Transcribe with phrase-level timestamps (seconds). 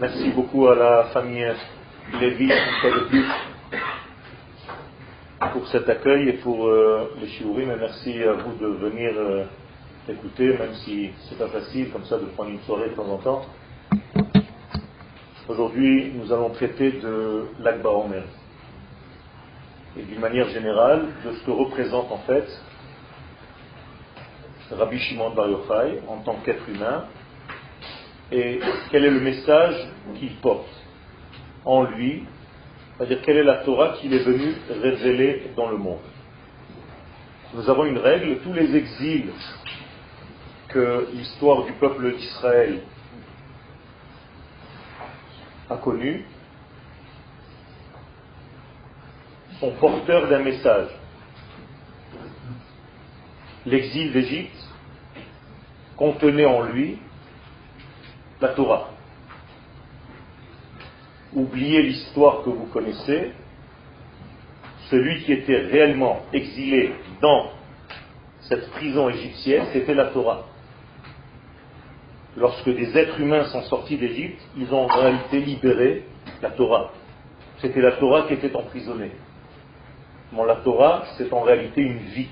[0.00, 1.46] Merci beaucoup à la famille
[2.20, 2.50] Lévy,
[5.52, 7.72] pour cet accueil et pour euh, les shiurim.
[7.78, 9.44] Merci à vous de venir euh,
[10.08, 13.18] écouter, même si c'est pas facile comme ça de prendre une soirée de temps en
[13.18, 13.42] temps.
[15.48, 18.24] Aujourd'hui, nous allons traiter de l'Akba Omer.
[19.96, 22.48] Et d'une manière générale, de ce que représente en fait
[24.72, 27.04] Rabbi Shimon Bar Yochai en tant qu'être humain
[28.32, 28.60] et
[28.90, 29.88] quel est le message
[30.18, 30.68] qu'il porte
[31.64, 32.24] en lui,
[32.96, 35.98] c'est-à-dire quelle est la Torah qu'il est venu révéler dans le monde.
[37.54, 39.30] Nous avons une règle, tous les exils
[40.68, 42.80] que l'histoire du peuple d'Israël
[45.70, 46.24] a connus
[49.60, 50.88] sont porteurs d'un message.
[53.66, 54.68] L'exil d'Égypte
[55.96, 56.98] contenait en lui
[58.44, 58.90] la Torah.
[61.32, 63.32] Oubliez l'histoire que vous connaissez.
[64.90, 67.52] Celui qui était réellement exilé dans
[68.42, 70.44] cette prison égyptienne, c'était la Torah.
[72.36, 76.04] Lorsque des êtres humains sont sortis d'Égypte, ils ont en réalité libéré
[76.42, 76.90] la Torah.
[77.58, 79.12] C'était la Torah qui était emprisonnée.
[80.32, 82.28] Bon, la Torah, c'est en réalité une vie.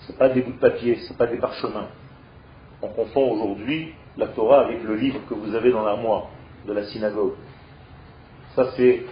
[0.00, 1.88] Ce n'est pas des bouts de papier, ce n'est pas des parchemins.
[2.86, 6.28] On confond aujourd'hui la Torah avec le livre que vous avez dans l'armoire
[6.68, 7.32] de la synagogue.
[8.54, 9.02] Ça, c'est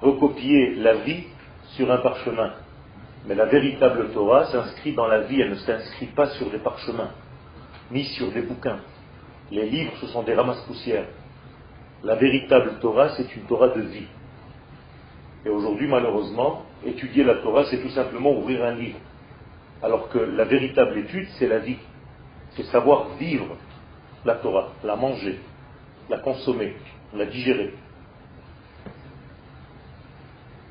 [0.00, 1.24] recopier la vie
[1.76, 2.54] sur un parchemin.
[3.26, 7.10] Mais la véritable Torah s'inscrit dans la vie, elle ne s'inscrit pas sur des parchemins,
[7.90, 8.80] ni sur des bouquins.
[9.50, 11.06] Les livres, ce sont des ramasses-poussières.
[12.02, 14.06] La véritable Torah, c'est une Torah de vie.
[15.44, 18.98] Et aujourd'hui, malheureusement, étudier la Torah, c'est tout simplement ouvrir un livre.
[19.82, 21.78] Alors que la véritable étude, c'est la vie.
[22.56, 23.56] C'est savoir vivre
[24.24, 25.40] la Torah, la manger,
[26.08, 26.76] la consommer,
[27.14, 27.74] la digérer.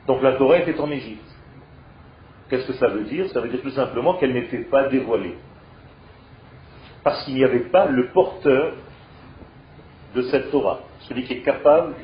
[0.07, 1.23] Donc la Torah était en Égypte.
[2.49, 3.29] Qu'est-ce que ça veut dire?
[3.29, 5.37] Ça veut dire tout simplement qu'elle n'était pas dévoilée.
[7.03, 8.73] Parce qu'il n'y avait pas le porteur
[10.13, 11.95] de cette Torah, celui qui est capable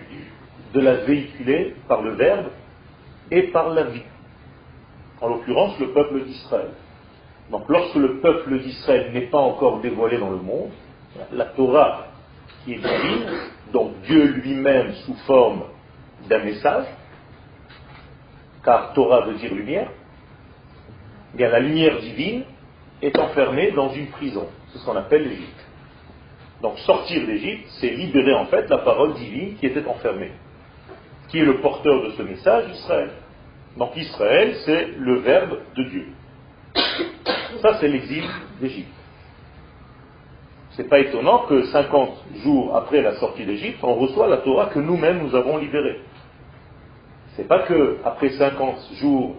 [0.74, 2.48] de la véhiculer par le verbe
[3.30, 4.04] et par la vie.
[5.22, 6.72] En l'occurrence, le peuple d'Israël.
[7.52, 10.70] Donc lorsque le peuple d'Israël n'est pas encore dévoilé dans le monde,
[11.32, 12.08] la Torah
[12.64, 13.26] qui est divine,
[13.72, 15.64] donc Dieu lui-même sous forme
[16.30, 16.86] d'un message,
[18.64, 19.90] car Torah veut dire lumière,
[21.34, 22.44] eh bien la lumière divine
[23.02, 24.48] est enfermée dans une prison.
[24.70, 25.66] C'est ce qu'on appelle l'Égypte.
[26.62, 30.32] Donc sortir d'Égypte, c'est libérer en fait la parole divine qui était enfermée.
[31.30, 33.12] Qui est le porteur de ce message Israël.
[33.78, 36.08] Donc Israël, c'est le verbe de Dieu.
[37.62, 38.24] Ça, c'est l'exil
[38.60, 38.94] d'Égypte.
[40.72, 42.10] C'est pas étonnant que 50
[42.44, 46.02] jours après la sortie d'Égypte, on reçoit la Torah que nous-mêmes nous avons libérée.
[47.36, 49.38] C'est pas que après 50 jours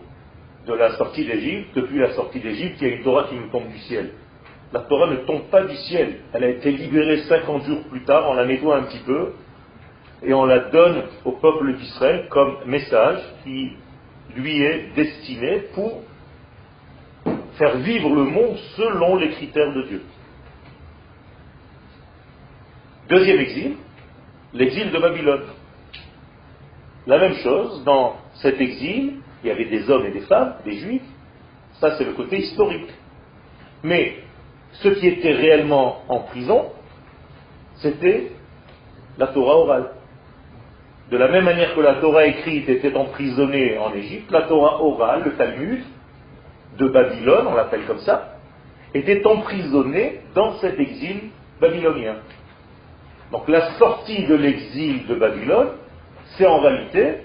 [0.66, 3.48] de la sortie d'Égypte, depuis la sortie d'Égypte, il y a une Torah qui nous
[3.50, 4.12] tombe du ciel.
[4.72, 6.20] La Torah ne tombe pas du ciel.
[6.32, 9.32] Elle a été libérée 50 jours plus tard, on la nettoie un petit peu,
[10.22, 13.72] et on la donne au peuple d'Israël comme message qui
[14.34, 16.02] lui est destiné pour
[17.58, 20.02] faire vivre le monde selon les critères de Dieu.
[23.08, 23.76] Deuxième exil,
[24.54, 25.44] l'exil de Babylone.
[27.06, 30.76] La même chose, dans cet exil, il y avait des hommes et des femmes, des
[30.78, 31.02] juifs,
[31.80, 32.90] ça c'est le côté historique.
[33.82, 34.16] Mais
[34.72, 36.66] ce qui était réellement en prison,
[37.76, 38.32] c'était
[39.16, 39.90] la Torah orale.
[41.10, 45.22] De la même manière que la Torah écrite était emprisonnée en Égypte, la Torah orale,
[45.24, 45.82] le Talmud,
[46.76, 48.34] de Babylone, on l'appelle comme ça,
[48.94, 51.30] était emprisonnée dans cet exil
[51.60, 52.16] babylonien.
[53.32, 55.68] Donc la sortie de l'exil de Babylone,
[56.36, 57.24] c'est en réalité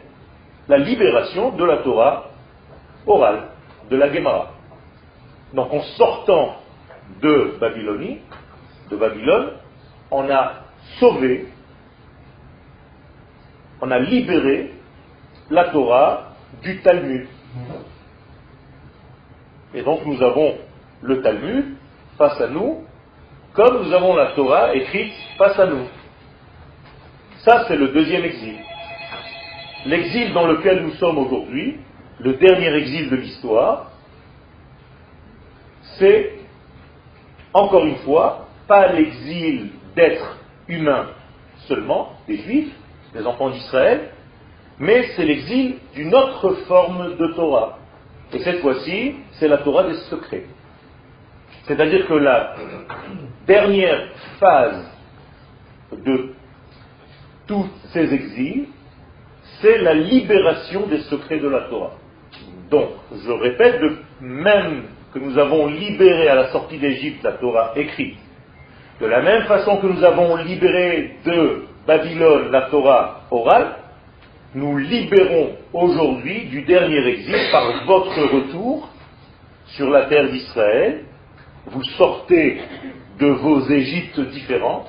[0.67, 2.29] la libération de la Torah
[3.05, 3.49] orale,
[3.89, 4.51] de la Gemara.
[5.53, 6.57] Donc en sortant
[7.21, 7.57] de
[8.89, 9.49] de Babylone,
[10.11, 10.53] on a
[10.99, 11.47] sauvé,
[13.81, 14.71] on a libéré
[15.49, 17.27] la Torah du Talmud.
[19.73, 20.55] Et donc nous avons
[21.01, 21.75] le Talmud
[22.17, 22.83] face à nous,
[23.53, 25.85] comme nous avons la Torah écrite face à nous.
[27.39, 28.55] Ça, c'est le deuxième exil.
[29.85, 31.77] L'exil dans lequel nous sommes aujourd'hui,
[32.19, 33.91] le dernier exil de l'histoire,
[35.99, 36.33] c'est,
[37.53, 40.37] encore une fois, pas l'exil d'être
[40.67, 41.07] humain
[41.67, 42.73] seulement, des juifs,
[43.13, 44.11] des enfants d'Israël,
[44.79, 47.77] mais c'est l'exil d'une autre forme de Torah.
[48.33, 50.45] Et cette fois-ci, c'est la Torah des secrets.
[51.67, 52.55] C'est-à-dire que la
[53.45, 54.09] dernière
[54.39, 54.85] phase
[55.91, 56.33] de
[57.47, 58.67] tous ces exils,
[59.61, 61.93] c'est la libération des secrets de la Torah.
[62.69, 64.83] Donc, je répète, de même
[65.13, 68.17] que nous avons libéré à la sortie d'Égypte la Torah écrite,
[68.99, 73.75] de la même façon que nous avons libéré de Babylone la Torah orale,
[74.55, 78.87] nous libérons aujourd'hui du dernier exil par votre retour
[79.67, 81.05] sur la terre d'Israël.
[81.65, 82.61] Vous sortez
[83.19, 84.87] de vos Égyptes différentes.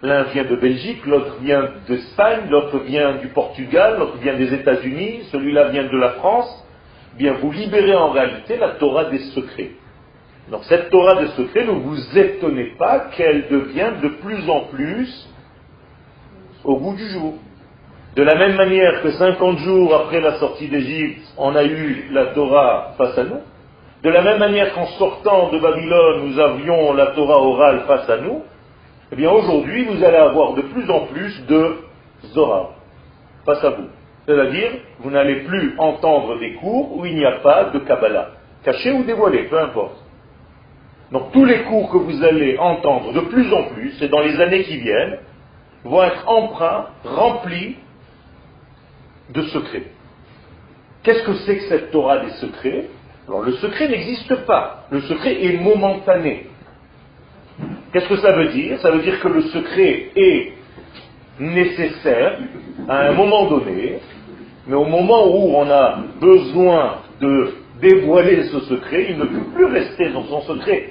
[0.00, 5.24] L'un vient de Belgique, l'autre vient d'Espagne, l'autre vient du Portugal, l'autre vient des États-Unis,
[5.30, 6.64] celui-là vient de la France.
[7.18, 9.72] Bien, vous libérez en réalité la Torah des secrets.
[10.50, 15.28] Donc cette Torah des secrets, ne vous étonnez pas qu'elle devienne de plus en plus
[16.64, 17.34] au goût du jour.
[18.16, 22.26] De la même manière que 50 jours après la sortie d'Égypte, on a eu la
[22.26, 23.40] Torah face à nous,
[24.04, 28.18] de la même manière qu'en sortant de Babylone, nous avions la Torah orale face à
[28.18, 28.42] nous,
[29.10, 31.76] eh bien aujourd'hui, vous allez avoir de plus en plus de
[32.26, 32.70] Zohar
[33.46, 33.88] face à vous.
[34.26, 34.70] C'est-à-dire,
[35.00, 38.28] vous n'allez plus entendre des cours où il n'y a pas de Kabbalah,
[38.64, 39.96] caché ou dévoilé, peu importe.
[41.10, 44.40] Donc tous les cours que vous allez entendre de plus en plus, et dans les
[44.40, 45.18] années qui viennent,
[45.84, 47.76] vont être emprunts, remplis
[49.30, 49.86] de secrets.
[51.02, 52.88] Qu'est-ce que c'est que cette Torah des secrets?
[53.28, 54.86] Alors le secret n'existe pas.
[54.90, 56.46] Le secret est momentané.
[57.92, 58.78] Qu'est-ce que ça veut dire?
[58.80, 60.52] Ça veut dire que le secret est
[61.38, 62.38] nécessaire
[62.88, 64.00] à un moment donné,
[64.66, 69.64] mais au moment où on a besoin de dévoiler ce secret, il ne peut plus
[69.66, 70.90] rester dans son secret.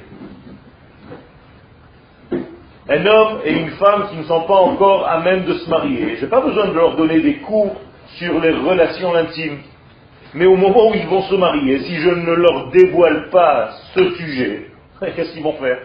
[2.89, 6.18] Un homme et une femme qui ne sont pas encore à même de se marier,
[6.18, 7.75] je n'ai pas besoin de leur donner des cours
[8.18, 9.60] sur les relations intimes.
[10.33, 14.10] Mais au moment où ils vont se marier, si je ne leur dévoile pas ce
[14.15, 14.71] sujet,
[15.15, 15.80] qu'est-ce qu'ils vont faire?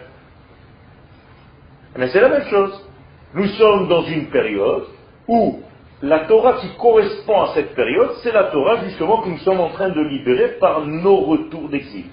[1.97, 2.85] Mais c'est la même chose.
[3.33, 4.85] Nous sommes dans une période
[5.27, 5.59] où
[6.01, 9.69] la Torah qui correspond à cette période, c'est la Torah justement que nous sommes en
[9.69, 12.05] train de libérer par nos retours d'exil.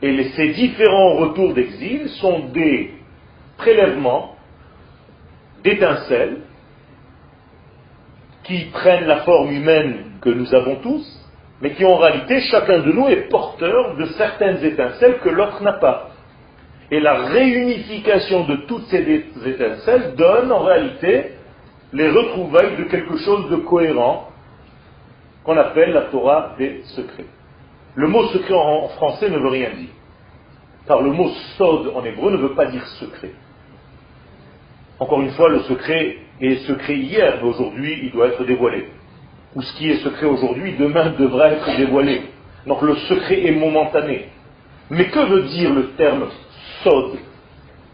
[0.00, 2.94] Et ces différents retours d'exil sont des
[3.56, 4.36] prélèvements
[5.62, 6.42] d'étincelles
[8.44, 11.20] qui prennent la forme humaine que nous avons tous,
[11.60, 15.74] mais qui en réalité, chacun de nous est porteur de certaines étincelles que l'autre n'a
[15.74, 16.10] pas.
[16.90, 21.32] Et la réunification de toutes ces étincelles donne en réalité
[21.92, 24.28] les retrouvailles de quelque chose de cohérent
[25.44, 27.26] qu'on appelle la Torah des secrets.
[27.94, 29.90] Le mot secret en français ne veut rien dire.
[30.86, 33.32] Car le mot sod en hébreu ne veut pas dire secret.
[35.02, 38.86] Encore une fois, le secret est secret hier, mais aujourd'hui, il doit être dévoilé.
[39.56, 42.22] Ou ce qui est secret aujourd'hui, demain devra être dévoilé.
[42.68, 44.28] Donc le secret est momentané.
[44.90, 46.28] Mais que veut dire le terme
[46.84, 47.18] sod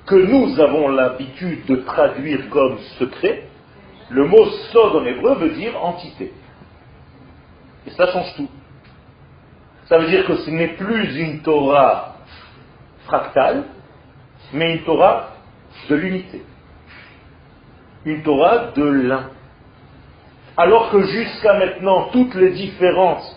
[0.04, 3.44] que nous avons l'habitude de traduire comme secret
[4.10, 6.30] Le mot sod en hébreu veut dire entité.
[7.86, 8.50] Et ça change tout.
[9.86, 12.16] Ça veut dire que ce n'est plus une Torah
[13.06, 13.64] fractale,
[14.52, 15.30] mais une Torah
[15.88, 16.42] de l'unité
[18.04, 19.30] une Torah de l'un.
[20.56, 23.36] Alors que jusqu'à maintenant, toutes les différentes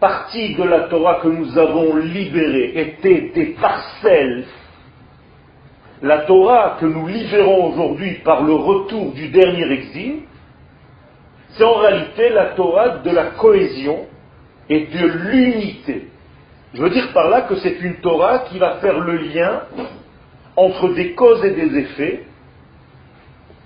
[0.00, 4.44] parties de la Torah que nous avons libérées étaient des parcelles,
[6.02, 10.22] la Torah que nous libérons aujourd'hui par le retour du dernier exil,
[11.50, 14.06] c'est en réalité la Torah de la cohésion
[14.68, 16.08] et de l'unité.
[16.74, 19.62] Je veux dire par là que c'est une Torah qui va faire le lien
[20.54, 22.24] entre des causes et des effets,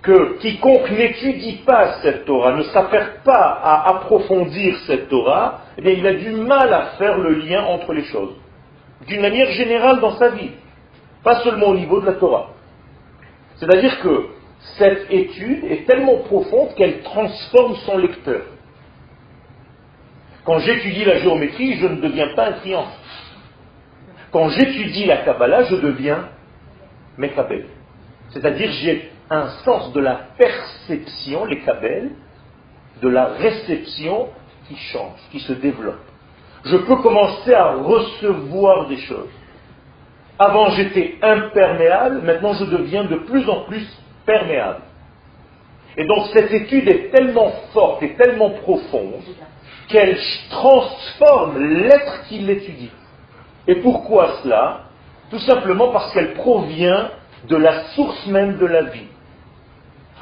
[0.03, 6.07] que quiconque n'étudie pas cette Torah, ne s'affaire pas à approfondir cette Torah, eh il
[6.07, 8.35] a du mal à faire le lien entre les choses.
[9.07, 10.53] D'une manière générale dans sa vie,
[11.23, 12.51] pas seulement au niveau de la Torah.
[13.57, 14.27] C'est-à-dire que
[14.79, 18.43] cette étude est tellement profonde qu'elle transforme son lecteur.
[20.45, 22.89] Quand j'étudie la géométrie, je ne deviens pas un triangle.
[24.33, 26.29] Quand j'étudie la Kabbalah, je deviens
[27.19, 27.67] Mekabel.
[28.31, 32.11] C'est-à-dire j'ai un sens de la perception, les cabelles,
[33.01, 34.29] de la réception
[34.69, 36.05] qui change, qui se développe.
[36.65, 39.31] Je peux commencer à recevoir des choses.
[40.39, 43.87] Avant j'étais imperméable, maintenant je deviens de plus en plus
[44.27, 44.83] perméable.
[45.97, 49.23] Et donc cette étude est tellement forte et tellement profonde
[49.89, 50.19] qu'elle
[50.51, 52.91] transforme l'être qui l'étudie.
[53.67, 54.83] Et pourquoi cela?
[55.31, 57.11] Tout simplement parce qu'elle provient
[57.49, 59.09] de la source même de la vie.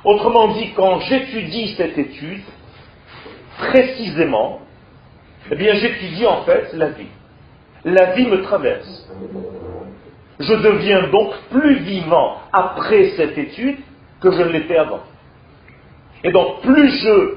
[0.05, 2.43] Autrement dit, quand j'étudie cette étude,
[3.59, 4.61] précisément,
[5.51, 7.09] eh bien j'étudie en fait la vie.
[7.85, 9.09] La vie me traverse.
[10.39, 13.79] Je deviens donc plus vivant après cette étude
[14.21, 15.01] que je ne l'étais avant.
[16.23, 17.35] Et donc plus je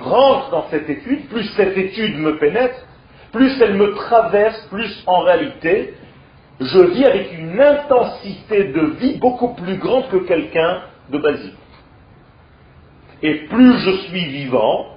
[0.00, 2.86] rentre dans cette étude, plus cette étude me pénètre,
[3.32, 5.94] plus elle me traverse, plus en réalité
[6.60, 11.54] je vis avec une intensité de vie beaucoup plus grande que quelqu'un de basique.
[13.22, 14.96] Et plus je suis vivant,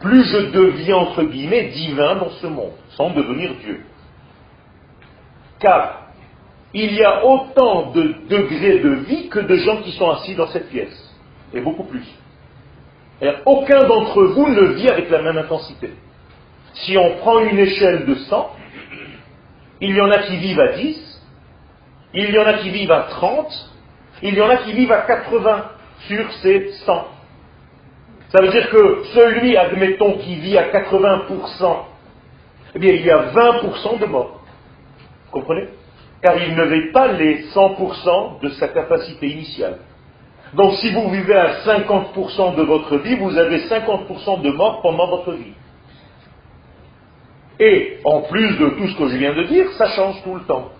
[0.00, 3.80] plus je deviens, entre guillemets, divin dans ce monde, sans devenir Dieu.
[5.58, 6.02] Car
[6.74, 10.48] il y a autant de degrés de vie que de gens qui sont assis dans
[10.48, 11.14] cette pièce,
[11.54, 12.04] et beaucoup plus.
[13.46, 15.90] Aucun d'entre vous ne vit avec la même intensité.
[16.74, 18.50] Si on prend une échelle de 100,
[19.80, 21.22] il y en a qui vivent à 10,
[22.12, 23.72] il y en a qui vivent à 30,
[24.22, 25.64] il y en a qui vivent à 80
[26.08, 27.06] sur ces 100.
[28.32, 31.84] Ça veut dire que celui, admettons, qui vit à 80%,
[32.74, 34.40] eh bien, il y a 20% de morts.
[35.26, 35.68] Vous comprenez?
[36.22, 39.78] Car il ne vit pas les 100% de sa capacité initiale.
[40.54, 45.08] Donc si vous vivez à 50% de votre vie, vous avez 50% de morts pendant
[45.08, 45.54] votre vie.
[47.60, 50.44] Et en plus de tout ce que je viens de dire, ça change tout le
[50.44, 50.70] temps.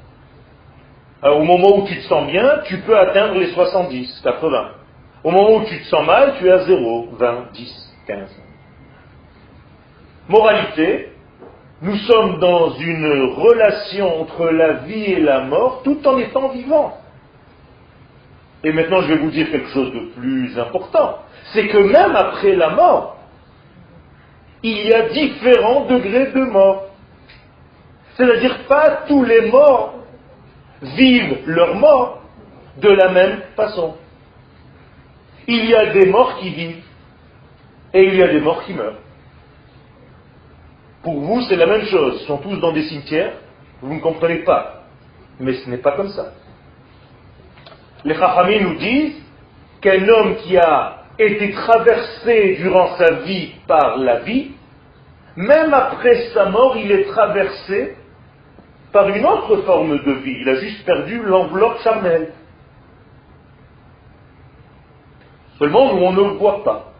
[1.22, 4.70] au moment où tu te sens bien, tu peux atteindre les 70, 80.
[5.26, 8.30] Au moment où tu te sens mal, tu es à 0, 20, 10, 15.
[10.28, 11.10] Moralité,
[11.82, 16.96] nous sommes dans une relation entre la vie et la mort tout en étant vivants.
[18.62, 21.18] Et maintenant, je vais vous dire quelque chose de plus important.
[21.52, 23.16] C'est que même après la mort,
[24.62, 26.86] il y a différents degrés de mort.
[28.16, 29.94] C'est-à-dire pas tous les morts
[30.82, 32.22] vivent leur mort
[32.76, 33.96] de la même façon.
[35.48, 36.84] Il y a des morts qui vivent
[37.94, 38.98] et il y a des morts qui meurent.
[41.02, 42.18] Pour vous, c'est la même chose.
[42.22, 43.34] Ils sont tous dans des cimetières.
[43.80, 44.82] Vous ne comprenez pas.
[45.38, 46.32] Mais ce n'est pas comme ça.
[48.04, 49.22] Les Chachamim nous disent
[49.80, 54.52] qu'un homme qui a été traversé durant sa vie par la vie,
[55.36, 57.96] même après sa mort, il est traversé
[58.92, 60.38] par une autre forme de vie.
[60.40, 62.32] Il a juste perdu l'enveloppe charnelle.
[65.58, 66.92] Seulement, nous, on ne le voit pas.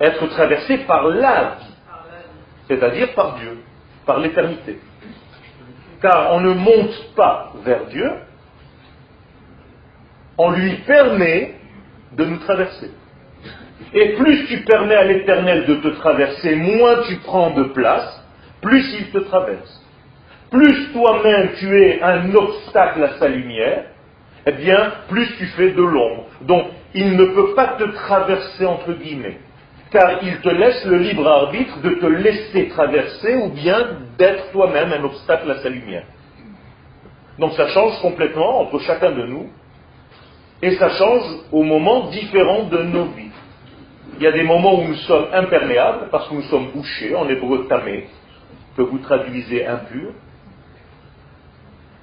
[0.00, 1.74] Être traversé par la vie,
[2.68, 3.58] c'est-à-dire par Dieu,
[4.04, 4.78] par l'éternité.
[6.02, 8.10] Car on ne monte pas vers Dieu,
[10.38, 11.54] on lui permet
[12.12, 12.90] de nous traverser.
[13.94, 18.22] Et plus tu permets à l'éternel de te traverser, moins tu prends de place,
[18.60, 19.82] plus il te traverse.
[20.50, 23.86] Plus toi-même tu es un obstacle à sa lumière,
[24.46, 26.26] eh bien, plus tu fais de l'ombre.
[26.42, 29.38] Donc, il ne peut pas te traverser entre guillemets,
[29.90, 34.92] car il te laisse le libre arbitre de te laisser traverser ou bien d'être toi-même
[34.92, 36.04] un obstacle à sa lumière.
[37.38, 39.50] Donc ça change complètement entre chacun de nous,
[40.62, 41.22] et ça change
[41.52, 43.30] au moment différent de nos vies.
[44.16, 47.28] Il y a des moments où nous sommes imperméables parce que nous sommes bouchés, en
[47.28, 48.06] hébreu tamé,
[48.76, 50.12] que vous traduisez impur.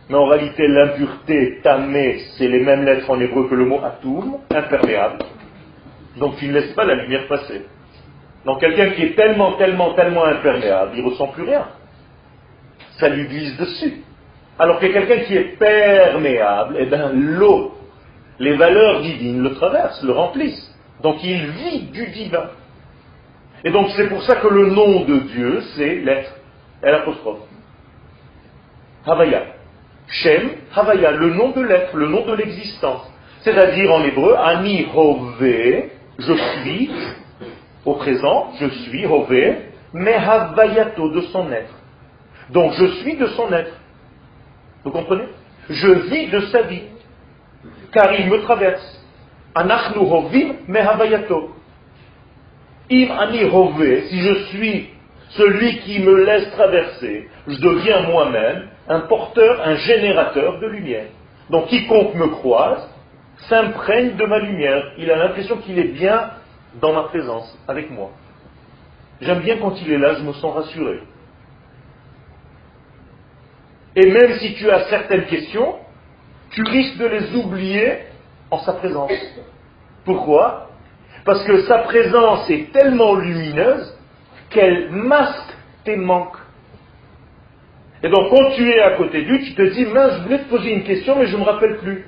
[0.10, 4.38] Mais en réalité, l'impureté, tamé, c'est les mêmes lettres en hébreu que le mot atum,
[4.54, 5.20] imperméable.
[6.18, 7.66] Donc tu ne laisses pas la lumière passer.
[8.46, 11.66] Donc quelqu'un qui est tellement, tellement, tellement imperméable, il ne ressent plus rien.
[13.00, 14.04] Ça lui glisse dessus.
[14.60, 17.74] Alors que quelqu'un qui est perméable, eh bien l'eau,
[18.40, 20.76] les valeurs divines le traversent, le remplissent.
[21.02, 22.50] Donc il vit du divin.
[23.64, 26.36] Et donc c'est pour ça que le nom de Dieu, c'est l'être,
[26.82, 27.40] l'apostrophe.
[29.06, 29.53] Havaya.
[30.14, 33.12] Shem, Havaya, le nom de l'être, le nom de l'existence.
[33.42, 35.44] C'est-à-dire en hébreu, Ani Hove,
[36.20, 36.92] je suis,
[37.84, 39.56] au présent, je suis Hove,
[39.94, 41.74] mais Havayato, de son être.
[42.52, 43.74] Donc je suis de son être.
[44.84, 45.26] Vous comprenez?
[45.70, 46.84] Je vis de sa vie,
[47.92, 49.00] car il me traverse.
[49.56, 51.52] Anachnu hovim mehavayato.
[52.90, 54.90] Im ani hove, si je suis
[55.30, 61.08] celui qui me laisse traverser, je deviens moi-même un porteur, un générateur de lumière.
[61.50, 62.90] Donc quiconque me croise
[63.50, 64.94] s'imprègne de ma lumière.
[64.98, 66.32] Il a l'impression qu'il est bien
[66.82, 68.12] dans ma présence, avec moi.
[69.22, 71.02] J'aime bien quand il est là, je me sens rassuré.
[73.96, 75.76] Et même si tu as certaines questions,
[76.52, 78.00] tu risques de les oublier
[78.50, 79.12] en sa présence.
[80.06, 80.70] Pourquoi?
[81.26, 83.98] Parce que sa présence est tellement lumineuse
[84.50, 86.38] qu'elle masque tes manques.
[88.04, 90.40] Et donc quand tu es à côté de lui, tu te dis, mince, je voulais
[90.40, 92.06] te poser une question, mais je ne me rappelle plus.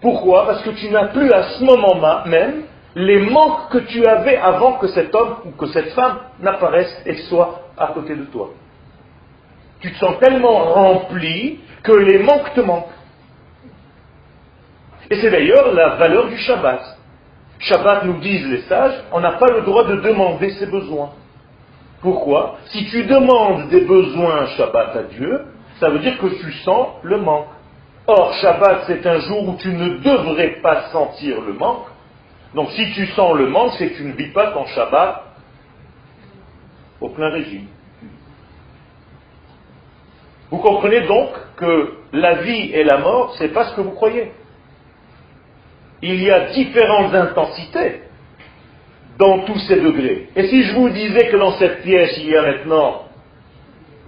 [0.00, 0.46] Pourquoi?
[0.46, 2.64] Parce que tu n'as plus à ce moment même
[2.96, 7.14] les manques que tu avais avant que cet homme ou que cette femme n'apparaisse et
[7.28, 8.50] soit à côté de toi.
[9.80, 12.86] Tu te sens tellement rempli que les manques te manquent.
[15.10, 16.98] Et c'est d'ailleurs la valeur du Shabbat.
[17.58, 21.12] Shabbat nous disent les sages, on n'a pas le droit de demander ses besoins.
[22.04, 25.46] Pourquoi Si tu demandes des besoins Shabbat à Dieu,
[25.80, 27.48] ça veut dire que tu sens le manque.
[28.06, 31.86] Or, Shabbat, c'est un jour où tu ne devrais pas sentir le manque.
[32.54, 35.22] Donc, si tu sens le manque, c'est que tu ne vis pas ton Shabbat
[37.00, 37.68] au plein régime.
[40.50, 43.92] Vous comprenez donc que la vie et la mort, ce n'est pas ce que vous
[43.92, 44.30] croyez.
[46.02, 48.02] Il y a différentes intensités
[49.18, 50.28] dans tous ces degrés.
[50.34, 53.02] Et si je vous disais que dans cette pièce, il y a maintenant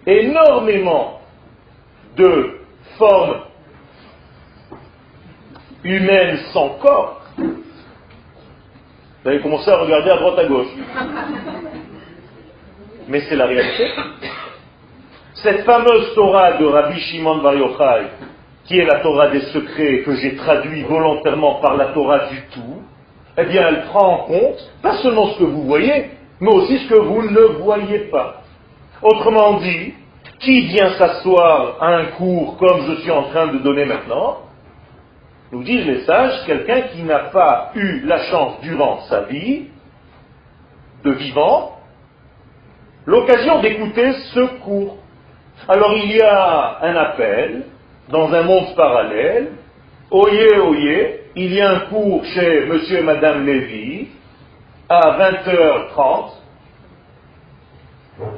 [0.06, 1.20] énormément
[2.16, 2.60] de
[2.98, 3.42] formes
[5.84, 10.68] humaines sans corps, vous allez commencer à regarder à droite à gauche.
[13.08, 13.88] Mais c'est la réalité.
[15.34, 18.06] Cette fameuse Torah de Rabbi Shimon Bar Yochai,
[18.64, 22.82] qui est la Torah des secrets que j'ai traduit volontairement par la Torah du tout,
[23.38, 26.88] eh bien elle prend en compte pas seulement ce que vous voyez, mais aussi ce
[26.88, 28.42] que vous ne voyez pas.
[29.02, 29.94] Autrement dit,
[30.40, 34.38] qui vient s'asseoir à un cours comme je suis en train de donner maintenant
[35.52, 39.68] Nous disent les sages, quelqu'un qui n'a pas eu la chance durant sa vie
[41.04, 41.72] de vivant
[43.06, 44.98] l'occasion d'écouter ce cours.
[45.68, 47.64] Alors il y a un appel
[48.08, 49.52] dans un monde parallèle,
[50.10, 54.08] oyez, oyez, il y a un cours chez monsieur et madame Lévy
[54.88, 56.30] à 20h30,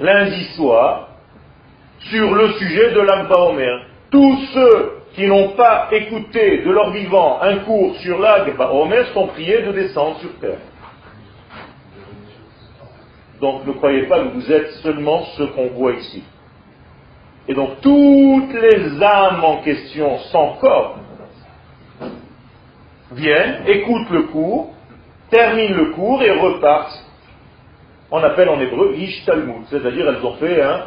[0.00, 1.10] lundi soir,
[2.00, 3.86] sur le sujet de l'Akba Omer.
[4.10, 9.28] Tous ceux qui n'ont pas écouté de leur vivant un cours sur l'Akba Omer sont
[9.28, 10.58] priés de descendre sur terre.
[13.40, 16.24] Donc ne croyez pas que vous êtes seulement ce qu'on voit ici.
[17.46, 20.98] Et donc toutes les âmes en question sans corps
[23.12, 24.74] viennent, écoutent le cours,
[25.30, 27.04] terminent le cours et repartent.
[28.10, 30.86] On appelle en hébreu Ish Talmud, c'est-à-dire elles ont fait un,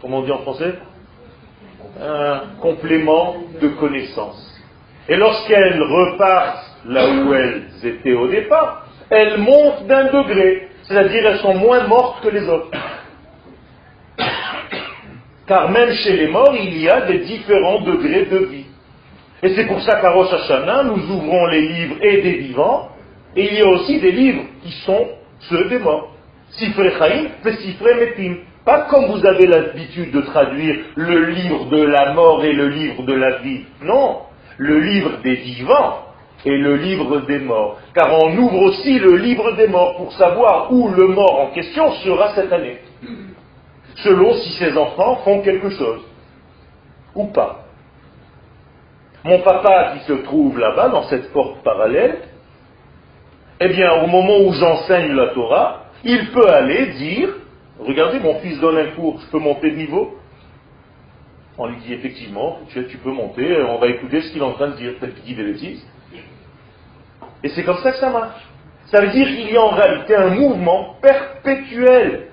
[0.00, 0.74] comment on dit en français?
[2.00, 4.48] Un complément de connaissance.
[5.08, 11.38] Et lorsqu'elles repartent là où elles étaient au départ, elles montent d'un degré, c'est-à-dire elles
[11.38, 12.70] sont moins mortes que les autres.
[15.46, 18.66] Car même chez les morts, il y a des différents degrés de vie.
[19.42, 22.90] Et c'est pour ça qu'à Rosh Hashanah, nous ouvrons les livres et des vivants,
[23.34, 25.08] et il y a aussi des livres qui sont
[25.40, 26.12] ceux des morts.
[26.50, 28.36] Sifre Chaim, Sifre Metim.
[28.64, 33.02] Pas comme vous avez l'habitude de traduire le livre de la mort et le livre
[33.02, 33.62] de la vie.
[33.82, 34.20] Non,
[34.58, 36.04] le livre des vivants
[36.44, 37.80] et le livre des morts.
[37.94, 41.90] Car on ouvre aussi le livre des morts pour savoir où le mort en question
[42.04, 42.78] sera cette année.
[43.96, 46.02] Selon si ses enfants font quelque chose
[47.16, 47.61] ou pas.
[49.24, 52.18] Mon papa qui se trouve là-bas, dans cette porte parallèle,
[53.60, 57.28] eh bien, au moment où j'enseigne la Torah, il peut aller dire,
[57.78, 60.18] regardez, mon fils donne un cours, je peux monter de niveau
[61.56, 64.68] On lui dit effectivement, tu, peux monter, on va écouter ce qu'il est en train
[64.68, 65.84] de dire, peut-être qu'il dit.
[67.44, 68.42] Et c'est comme ça que ça marche.
[68.86, 72.28] Ça veut dire qu'il y a en réalité un mouvement perpétuel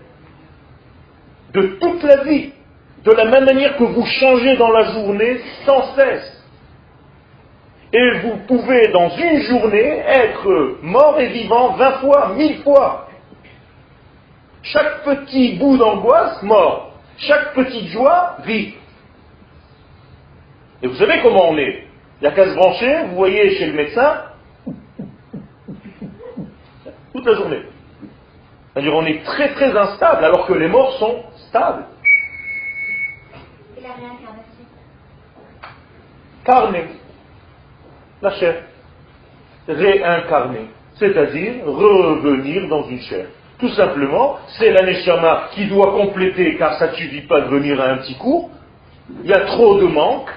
[1.54, 2.54] de toute la vie,
[3.04, 6.39] de la même manière que vous changez dans la journée sans cesse.
[7.92, 13.08] Et vous pouvez, dans une journée, être mort et vivant vingt fois, mille fois.
[14.62, 16.92] Chaque petit bout d'angoisse, mort.
[17.18, 18.76] Chaque petite joie, vie.
[20.82, 21.88] Et vous savez comment on est.
[22.22, 24.24] Il n'y a qu'à se brancher, vous voyez chez le médecin,
[27.14, 27.64] toute la journée.
[28.74, 31.86] C'est-à-dire on est très très instable alors que les morts sont stables.
[33.78, 34.66] Et la réincarnation
[36.46, 36.88] Carnet
[38.22, 38.64] la chair.
[39.68, 43.28] Réincarner, c'est-à-dire revenir dans une chair.
[43.60, 47.80] Tout simplement, c'est la neshama qui doit compléter, car ça ne suffit pas de venir
[47.80, 48.50] à un petit cours.
[49.24, 50.30] Il y a trop de manque,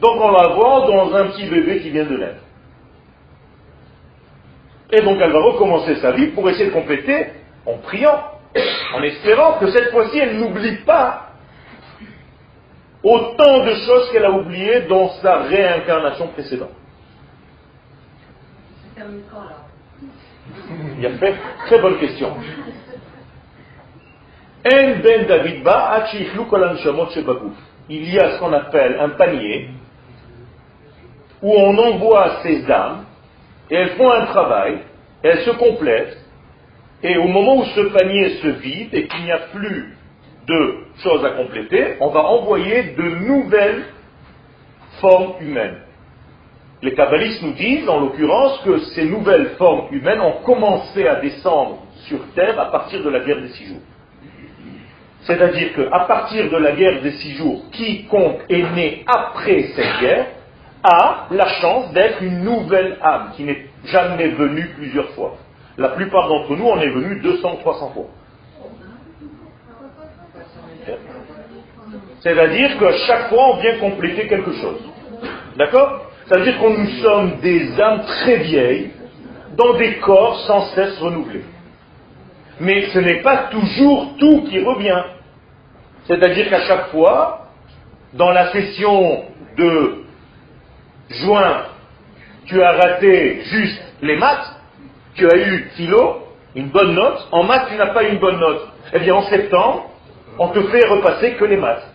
[0.00, 2.42] donc on va voir dans un petit bébé qui vient de naître.
[4.92, 7.28] Et donc elle va recommencer sa vie pour essayer de compléter
[7.64, 8.20] en priant,
[8.94, 11.28] en espérant que cette fois-ci elle n'oublie pas
[13.02, 16.81] autant de choses qu'elle a oubliées dans sa réincarnation précédente.
[20.98, 21.34] Il a fait
[21.66, 22.36] très bonne question.
[25.64, 26.00] ben
[27.88, 29.70] Il y a ce qu'on appelle un panier
[31.42, 33.04] où on envoie ces âmes
[33.70, 34.78] et elles font un travail,
[35.22, 36.18] elles se complètent,
[37.02, 39.96] et au moment où ce panier se vide et qu'il n'y a plus
[40.46, 43.84] de choses à compléter, on va envoyer de nouvelles
[45.00, 45.78] formes humaines.
[46.82, 51.78] Les kabbalistes nous disent, en l'occurrence, que ces nouvelles formes humaines ont commencé à descendre
[52.08, 53.82] sur Terre à partir de la guerre des six jours.
[55.20, 60.26] C'est-à-dire qu'à partir de la guerre des six jours, quiconque est né après cette guerre
[60.82, 65.36] a la chance d'être une nouvelle âme qui n'est jamais venue plusieurs fois.
[65.78, 68.06] La plupart d'entre nous, on est venu 200 300 fois.
[72.18, 74.80] C'est-à-dire que chaque fois, on vient compléter quelque chose.
[75.56, 76.11] D'accord?
[76.32, 78.90] C'est-à-dire que nous sommes des âmes très vieilles,
[79.54, 81.44] dans des corps sans cesse renouvelés.
[82.58, 85.02] Mais ce n'est pas toujours tout qui revient.
[86.06, 87.48] C'est-à-dire qu'à chaque fois,
[88.14, 89.24] dans la session
[89.58, 90.04] de
[91.10, 91.64] juin,
[92.46, 94.56] tu as raté juste les maths,
[95.14, 98.40] tu as eu philo, une bonne note, en maths tu n'as pas eu une bonne
[98.40, 98.68] note.
[98.94, 99.90] Eh bien en septembre,
[100.38, 101.86] on te fait repasser que les maths.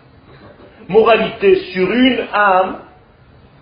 [0.90, 2.82] Moralité, sur une âme,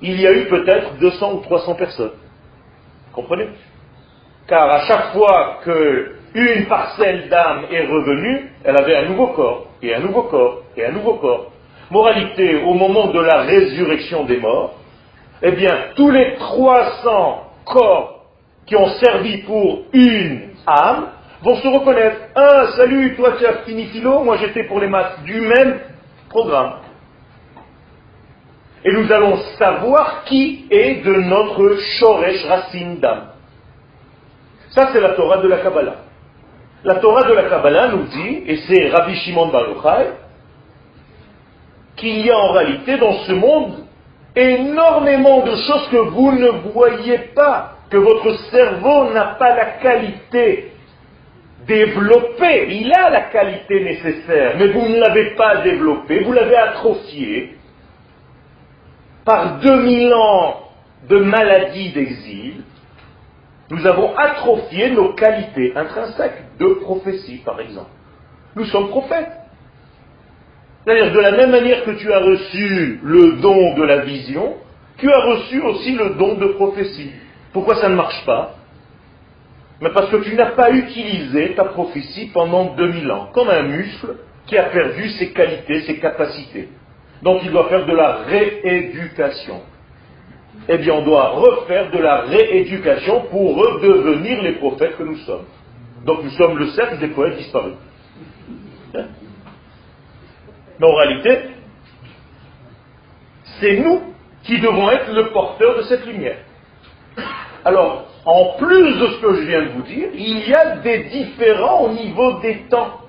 [0.02, 2.12] il y a eu peut-être 200 ou 300 personnes.
[3.14, 3.50] Comprenez?
[4.48, 9.96] Car à chaque fois qu'une parcelle d'âme est revenue, elle avait un nouveau corps, et
[9.96, 11.52] un nouveau corps, et un nouveau corps.
[11.90, 14.76] Moralité, au moment de la résurrection des morts,
[15.42, 18.26] eh bien, tous les 300 corps
[18.66, 21.08] qui ont servi pour une âme
[21.42, 22.18] vont se reconnaître.
[22.36, 25.80] Ah, salut, toi tu as fini philo, moi j'étais pour les maths du même
[26.30, 26.74] programme.
[28.86, 33.30] Et nous allons savoir qui est de notre Shoresh racine d'âme.
[34.70, 35.96] Ça, c'est la Torah de la Kabbalah.
[36.84, 40.10] La Torah de la Kabbalah nous dit, et c'est Rabbi Shimon Bar Yochai,
[41.96, 43.86] qu'il y a en réalité dans ce monde
[44.36, 50.74] énormément de choses que vous ne voyez pas, que votre cerveau n'a pas la qualité
[51.66, 52.68] développée.
[52.70, 57.56] Il a la qualité nécessaire, mais vous ne l'avez pas développée, vous l'avez atrophiée
[59.26, 60.62] par 2000 ans
[61.10, 62.64] de maladie d'exil.
[63.72, 67.90] Nous avons atrophié nos qualités intrinsèques de prophétie, par exemple.
[68.56, 69.32] Nous sommes prophètes.
[70.86, 74.54] C'est-à-dire, de la même manière que tu as reçu le don de la vision,
[74.98, 77.12] tu as reçu aussi le don de prophétie.
[77.54, 78.56] Pourquoi ça ne marche pas?
[79.82, 84.16] Mais parce que tu n'as pas utilisé ta prophétie pendant 2000 ans, comme un muscle
[84.46, 86.70] qui a perdu ses qualités, ses capacités.
[87.22, 89.62] Donc il doit faire de la rééducation.
[90.68, 95.46] Eh bien, on doit refaire de la rééducation pour redevenir les prophètes que nous sommes.
[96.06, 97.74] Donc nous sommes le cercle des poètes disparus.
[98.96, 99.06] Hein
[100.80, 101.40] mais en réalité,
[103.60, 104.02] c'est nous
[104.44, 106.40] qui devons être le porteur de cette lumière.
[107.64, 111.04] Alors, en plus de ce que je viens de vous dire, il y a des
[111.06, 113.00] différents au niveau des temps.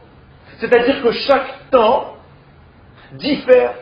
[0.59, 2.15] C'est-à-dire que chaque temps
[3.13, 3.75] diffère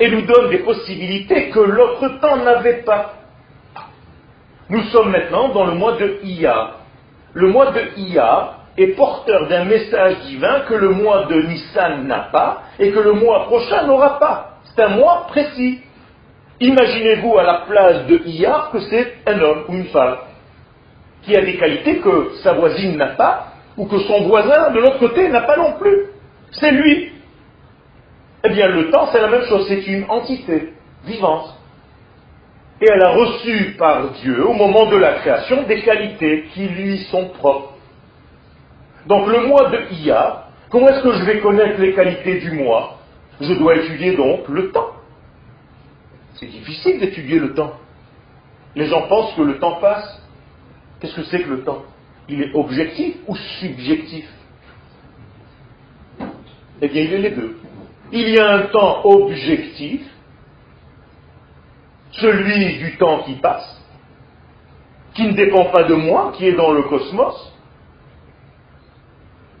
[0.00, 3.14] et nous donne des possibilités que l'autre temps n'avait pas.
[4.68, 6.72] Nous sommes maintenant dans le mois de Iya.
[7.34, 12.28] Le mois de Iya est porteur d'un message divin que le mois de Nissan n'a
[12.32, 14.58] pas et que le mois prochain n'aura pas.
[14.64, 15.80] C'est un mois précis.
[16.60, 20.16] Imaginez-vous à la place de Iyar que c'est un homme ou une femme
[21.22, 24.98] qui a des qualités que sa voisine n'a pas ou que son voisin de l'autre
[24.98, 26.06] côté n'a pas non plus.
[26.52, 27.12] C'est lui.
[28.44, 29.66] Eh bien, le temps, c'est la même chose.
[29.68, 31.58] C'est une entité vivante.
[32.80, 36.98] Et elle a reçu par Dieu, au moment de la création, des qualités qui lui
[37.04, 37.72] sont propres.
[39.06, 42.98] Donc le mois de Iyar, comment est-ce que je vais connaître les qualités du mois
[43.40, 44.92] Je dois étudier donc le temps.
[46.34, 47.74] C'est difficile d'étudier le temps.
[48.74, 50.22] Les gens pensent que le temps passe.
[51.00, 51.84] Qu'est-ce que c'est que le temps?
[52.28, 54.28] Il est objectif ou subjectif?
[56.82, 57.56] Eh bien, il est les deux.
[58.16, 60.02] Il y a un temps objectif,
[62.12, 63.82] celui du temps qui passe,
[65.14, 67.52] qui ne dépend pas de moi, qui est dans le cosmos,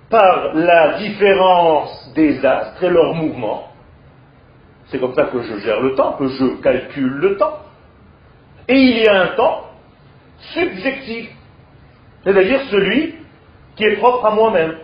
[0.08, 3.72] par la différence des astres et leurs mouvements.
[4.86, 7.58] C'est comme ça que je gère le temps, que je calcule le temps.
[8.68, 9.64] Et il y a un temps
[10.52, 11.28] subjectif,
[12.22, 13.16] c'est-à-dire celui
[13.74, 14.76] qui est propre à moi-même.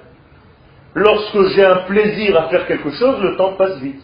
[0.94, 4.03] Lorsque j'ai un plaisir à faire quelque chose, le temps passe vite.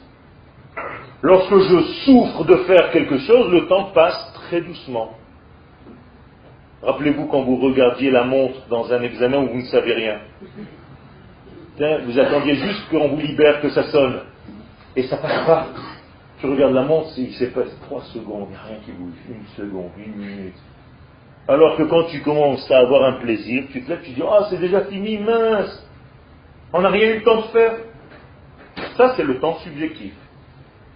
[1.23, 5.13] Lorsque je souffre de faire quelque chose, le temps passe très doucement.
[6.83, 10.21] Rappelez-vous quand vous regardiez la montre dans un examen où vous ne savez rien.
[12.05, 14.21] Vous attendiez juste qu'on vous libère, que ça sonne.
[14.95, 15.67] Et ça passe pas.
[16.41, 19.15] Tu regardes la montre, il s'est passé trois secondes, il n'y a rien qui bouge.
[19.29, 20.55] Une seconde, une minute.
[21.49, 24.47] Alors que quand tu commences à avoir un plaisir, tu te lèves, tu dis, ah,
[24.51, 25.86] c'est déjà fini, mince.
[26.73, 27.73] On n'a rien eu le temps de faire.
[28.97, 30.13] Ça, c'est le temps subjectif.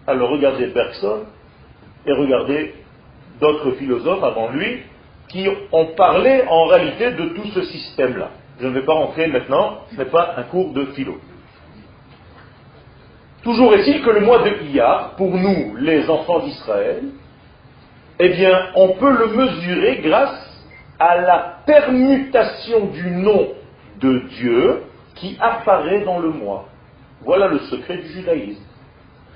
[0.07, 1.25] Alors regardez Bergson
[2.07, 2.75] et regardez
[3.41, 4.83] d'autres philosophes avant lui
[5.29, 8.31] qui ont parlé en réalité de tout ce système-là.
[8.61, 11.19] Je ne vais pas rentrer maintenant, ce n'est pas un cours de philo.
[13.43, 17.05] Toujours est-il que le mois de Iyar, pour nous, les enfants d'Israël,
[18.19, 20.65] eh bien, on peut le mesurer grâce
[20.99, 23.49] à la permutation du nom
[24.01, 24.83] de Dieu
[25.21, 26.69] qui apparaît dans le mois.
[27.23, 28.63] Voilà le secret du judaïsme.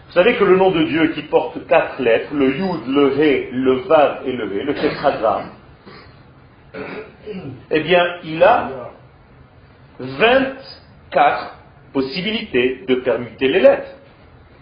[0.06, 3.50] Vous savez que le nom de Dieu qui porte quatre lettres, le Yud, le He,
[3.52, 5.50] le Vav et le He, le tétragramme,
[7.70, 8.70] eh bien, il a
[9.98, 11.56] 24
[11.92, 13.90] possibilités de permuter les lettres.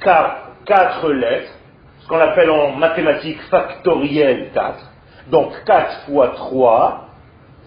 [0.00, 1.52] Car quatre lettres,
[2.00, 4.90] ce qu'on appelle en mathématiques factoriel 4,
[5.30, 7.08] donc 4 fois 3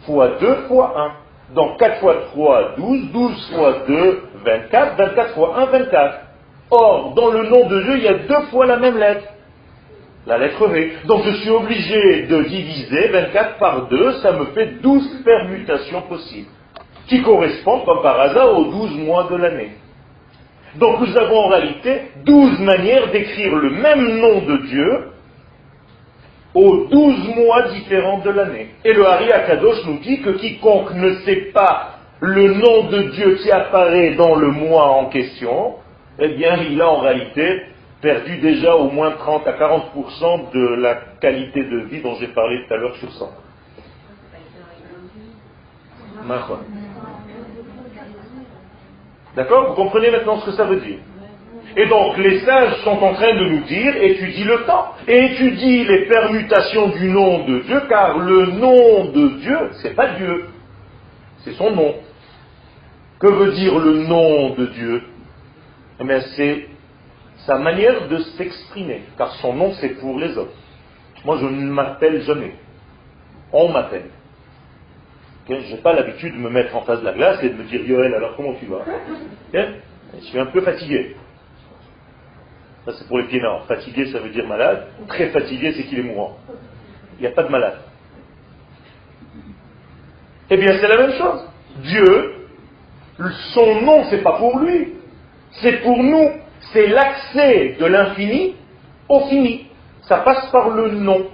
[0.06, 1.25] fois 2 fois 1.
[1.54, 6.20] Donc 4 fois 3, 12, 12 fois 2, 24, 24 fois 1, 24.
[6.72, 9.28] Or, dans le nom de Dieu, il y a deux fois la même lettre.
[10.26, 10.94] La lettre V.
[11.06, 16.50] Donc je suis obligé de diviser 24 par 2, ça me fait 12 permutations possibles
[17.08, 19.72] qui correspondent, comme par hasard, aux douze mois de l'année.
[20.76, 25.04] Donc nous avons en réalité douze manières d'écrire le même nom de Dieu
[26.56, 28.70] aux douze mois différents de l'année.
[28.86, 33.36] Et le Hari Akadosh nous dit que quiconque ne sait pas le nom de Dieu
[33.36, 35.76] qui apparaît dans le mois en question,
[36.18, 37.64] eh bien il a en réalité
[38.02, 42.66] perdu déjà au moins 30 à 40% de la qualité de vie dont j'ai parlé
[42.66, 43.26] tout à l'heure sur ça.
[49.36, 51.00] D'accord Vous comprenez maintenant ce que ça veut dire?
[51.78, 55.84] Et donc, les sages sont en train de nous dire, étudie le temps, et étudie
[55.84, 60.46] les permutations du nom de Dieu, car le nom de Dieu, c'est pas Dieu,
[61.40, 61.96] c'est son nom.
[63.20, 65.04] Que veut dire le nom de Dieu?
[66.00, 66.68] Eh bien, c'est
[67.46, 70.56] sa manière de s'exprimer, car son nom, c'est pour les autres.
[71.26, 72.54] Moi, je ne m'appelle jamais.
[73.52, 74.12] On m'appelle.
[75.50, 77.64] Je n'ai pas l'habitude de me mettre en face de la glace et de me
[77.64, 78.84] dire Yoel, alors comment tu vas?
[79.54, 81.16] Je suis un peu fatigué.
[82.86, 83.66] Ça, c'est pour les pieds nord.
[83.68, 84.88] Fatigué, ça veut dire malade.
[85.08, 86.38] Très fatigué, c'est qu'il est mourant.
[87.18, 87.80] Il n'y a pas de malade.
[90.50, 91.48] Eh bien, c'est la même chose.
[91.78, 92.48] Dieu,
[93.54, 94.94] son nom, c'est pas pour lui.
[95.62, 96.30] C'est pour nous.
[96.74, 98.56] C'est l'accès de l'infini
[99.10, 99.68] au fini.
[100.04, 101.26] Ça passe par le nom.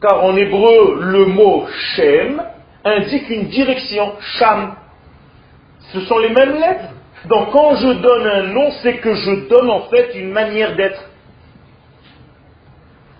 [0.00, 2.42] Car en hébreu, le mot Shem
[2.84, 4.74] indique une direction, Sham.
[5.92, 6.91] Ce sont les mêmes lettres.
[7.26, 11.02] Donc quand je donne un nom, c'est que je donne en fait une manière d'être.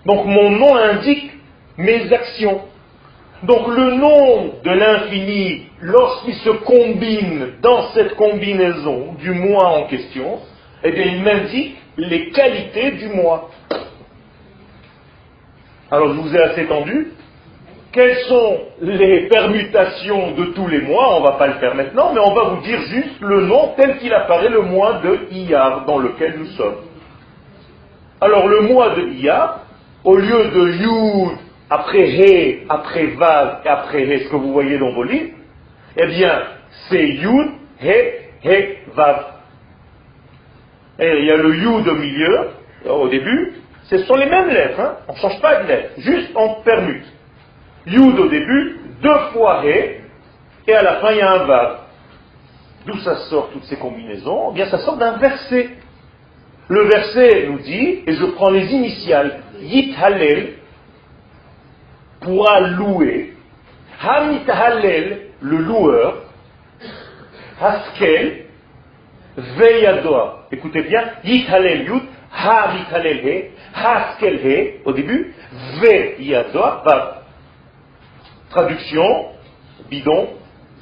[0.05, 1.31] Donc mon nom indique
[1.77, 2.61] mes actions.
[3.43, 10.39] Donc le nom de l'infini, lorsqu'il se combine dans cette combinaison du moi en question,
[10.83, 13.49] eh bien il m'indique les qualités du moi.
[15.91, 17.11] Alors je vous ai assez tendu,
[17.93, 21.15] quelles sont les permutations de tous les mois?
[21.15, 23.73] On ne va pas le faire maintenant, mais on va vous dire juste le nom
[23.77, 26.77] tel qu'il apparaît le mois de Iyar dans lequel nous sommes.
[28.19, 29.59] Alors le mois de Iyar,
[30.03, 31.37] au lieu de Yud,
[31.69, 35.35] après He, après Vav et après He, ce que vous voyez dans vos livres,
[35.95, 36.41] eh bien
[36.89, 37.93] c'est Yud, He,
[38.43, 39.25] He, Vav.
[40.97, 42.49] Et il y a le Yud au milieu,
[42.89, 43.53] au début,
[43.83, 44.95] ce sont les mêmes lettres, hein.
[45.07, 47.05] on ne change pas de lettres, juste on permute.
[47.85, 49.99] Yud au début, deux fois He,
[50.67, 51.77] et à la fin il y a un Vav.
[52.85, 54.51] D'où ça sort toutes ces combinaisons?
[54.51, 55.69] Eh bien ça sort d'un verset.
[56.69, 60.53] Le verset nous dit, et je prends les initiales, Yit Hallel,
[62.21, 63.33] pourra louer,
[64.01, 66.23] Hamit Hallel, le loueur,
[67.61, 68.45] Haskel,
[69.35, 70.47] Veyadoa.
[70.51, 75.33] Écoutez bien, Yit Hallel Yud, Hallel He, Haskel He, au début,
[75.81, 77.22] Veyadoa, Vav.
[78.53, 79.29] Traduction,
[79.89, 80.29] bidon,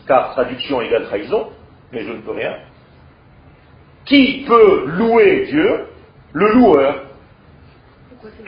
[0.06, 1.52] car traduction égale trahison,
[1.94, 2.54] mais je ne peux rien.
[4.04, 5.88] Qui peut louer Dieu?
[6.34, 7.04] Le loueur.
[8.10, 8.46] Pourquoi c'est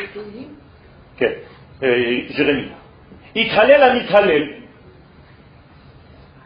[1.22, 1.38] le
[1.84, 2.68] euh, Jérémie.
[3.34, 4.56] Itralel à Mitralel.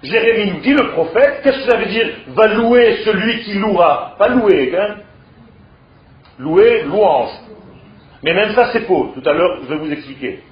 [0.03, 2.09] Jérémie nous dit, le prophète, qu'est-ce que ça veut dire?
[2.27, 4.15] Va louer celui qui louera.
[4.19, 4.97] Pas louer, hein
[6.37, 7.31] Louer, louange.
[8.21, 9.13] Mais même ça, c'est faux.
[9.15, 10.43] Tout à l'heure, je vais vous expliquer.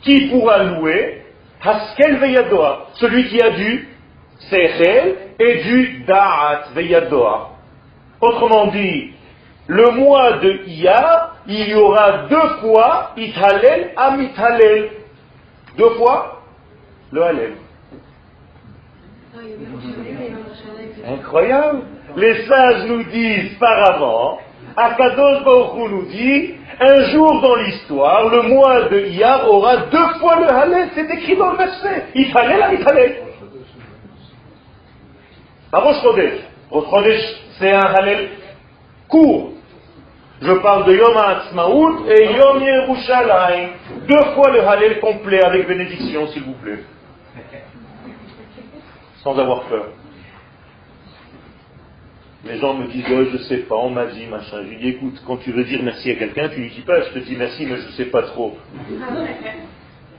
[0.00, 1.21] Qui pourra louer?
[1.64, 3.88] Haskel veyadoa, celui qui a du
[4.50, 7.50] sechel et du da'at veyadoa.
[8.20, 9.12] Autrement dit,
[9.66, 14.90] le mois de Iyar, il y aura deux fois Ithalel Amithalel.
[15.76, 16.42] Deux fois
[17.12, 17.52] le Halel.
[21.06, 21.82] Incroyable.
[22.16, 24.38] Les sages nous disent par avant,
[24.76, 30.40] Akadosh Baruch nous dit, un jour dans l'histoire, le mois de Iyar aura deux fois
[30.40, 30.88] le Halel.
[30.94, 32.06] C'est écrit dans le verset.
[32.14, 33.22] Il fallait là, il fallait.
[35.70, 37.34] Pas Rosh Chodesh.
[37.58, 38.28] c'est un Halel
[39.08, 39.52] court.
[40.40, 43.68] Je parle de Yom HaAtzmaout et Yom Yerushalayim.
[44.08, 46.84] Deux fois le Halel complet avec bénédiction, s'il vous plaît.
[49.22, 49.86] Sans avoir peur.
[52.44, 54.62] Les gens me disent, oh, je sais pas, on m'a dit, machin.
[54.64, 57.02] Je lui dis, écoute, quand tu veux dire merci à quelqu'un, tu lui dis pas,
[57.02, 58.56] je te dis merci, mais je sais pas trop.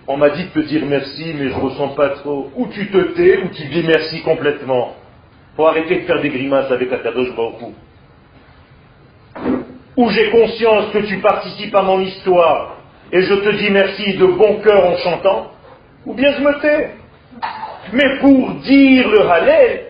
[0.06, 2.52] On m'a dit de te dire merci, mais je ressens pas trop.
[2.56, 4.96] Ou tu te tais, ou tu dis merci complètement.
[5.56, 7.74] Faut arrêter de faire des grimaces avec Akadosh Baruch
[9.96, 12.78] Ou j'ai conscience que tu participes à mon histoire,
[13.12, 15.52] et je te dis merci de bon cœur en chantant,
[16.06, 16.90] ou bien je me tais.
[17.94, 19.86] Mais pour dire le Hallel,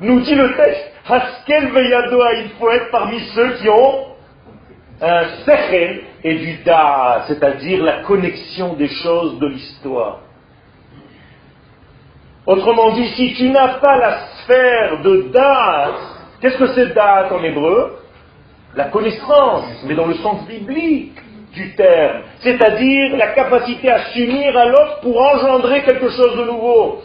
[0.00, 4.06] nous dit le texte, Haskel Veyadoa, il faut être parmi ceux qui ont
[5.00, 10.20] un sechel et du da, c'est-à-dire la connexion des choses de l'histoire.
[12.46, 15.94] Autrement dit, si tu n'as pas la sphère de da'at,
[16.40, 17.98] qu'est-ce que c'est da'at en hébreu?
[18.74, 21.18] La connaissance, mais dans le sens biblique
[21.52, 27.02] du terme, c'est-à-dire la capacité à s'unir à l'autre pour engendrer quelque chose de nouveau.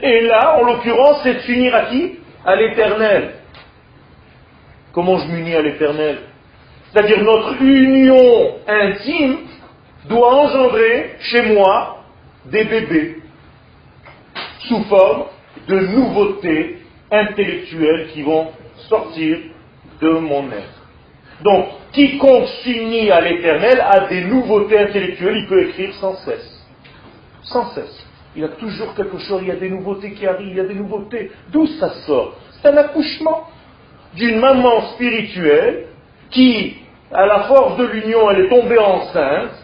[0.00, 2.18] Et là, en l'occurrence, c'est s'unir à qui?
[2.46, 3.34] À l'éternel.
[4.92, 6.18] Comment je m'unis à l'éternel?
[6.92, 9.38] C'est-à-dire notre union intime
[10.08, 12.04] doit engendrer chez moi
[12.46, 13.18] des bébés
[14.60, 15.24] sous forme
[15.68, 16.78] de nouveautés
[17.10, 18.52] intellectuelles qui vont
[18.88, 19.38] sortir
[20.00, 20.86] de mon être.
[21.42, 26.64] Donc, quiconque s'unit à l'éternel a des nouveautés intellectuelles, il peut écrire sans cesse.
[27.42, 28.05] Sans cesse.
[28.36, 30.60] Il y a toujours quelque chose, il y a des nouveautés qui arrivent, il y
[30.60, 31.32] a des nouveautés.
[31.50, 32.34] D'où ça sort?
[32.50, 33.48] C'est un accouchement
[34.14, 35.86] d'une maman spirituelle
[36.30, 36.76] qui,
[37.10, 39.62] à la force de l'union, elle est tombée enceinte.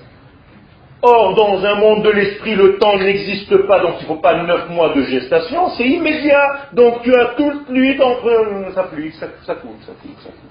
[1.03, 4.43] Or, dans un monde de l'esprit, le temps n'existe pas, donc il ne faut pas
[4.43, 6.69] neuf mois de gestation, c'est immédiat.
[6.73, 8.73] Donc tu as toute nuit entre...
[8.75, 10.49] Ça pluie, ça, ça coule, ça coule, ça coule.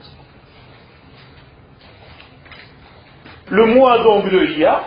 [3.49, 4.83] Le mois donc de l'IA,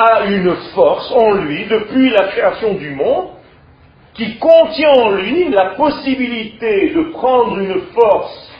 [0.00, 3.28] a une force en lui depuis la création du monde
[4.14, 8.52] qui contient en lui la possibilité de prendre une force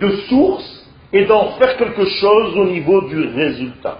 [0.00, 3.98] de source et d'en faire quelque chose au niveau du résultat.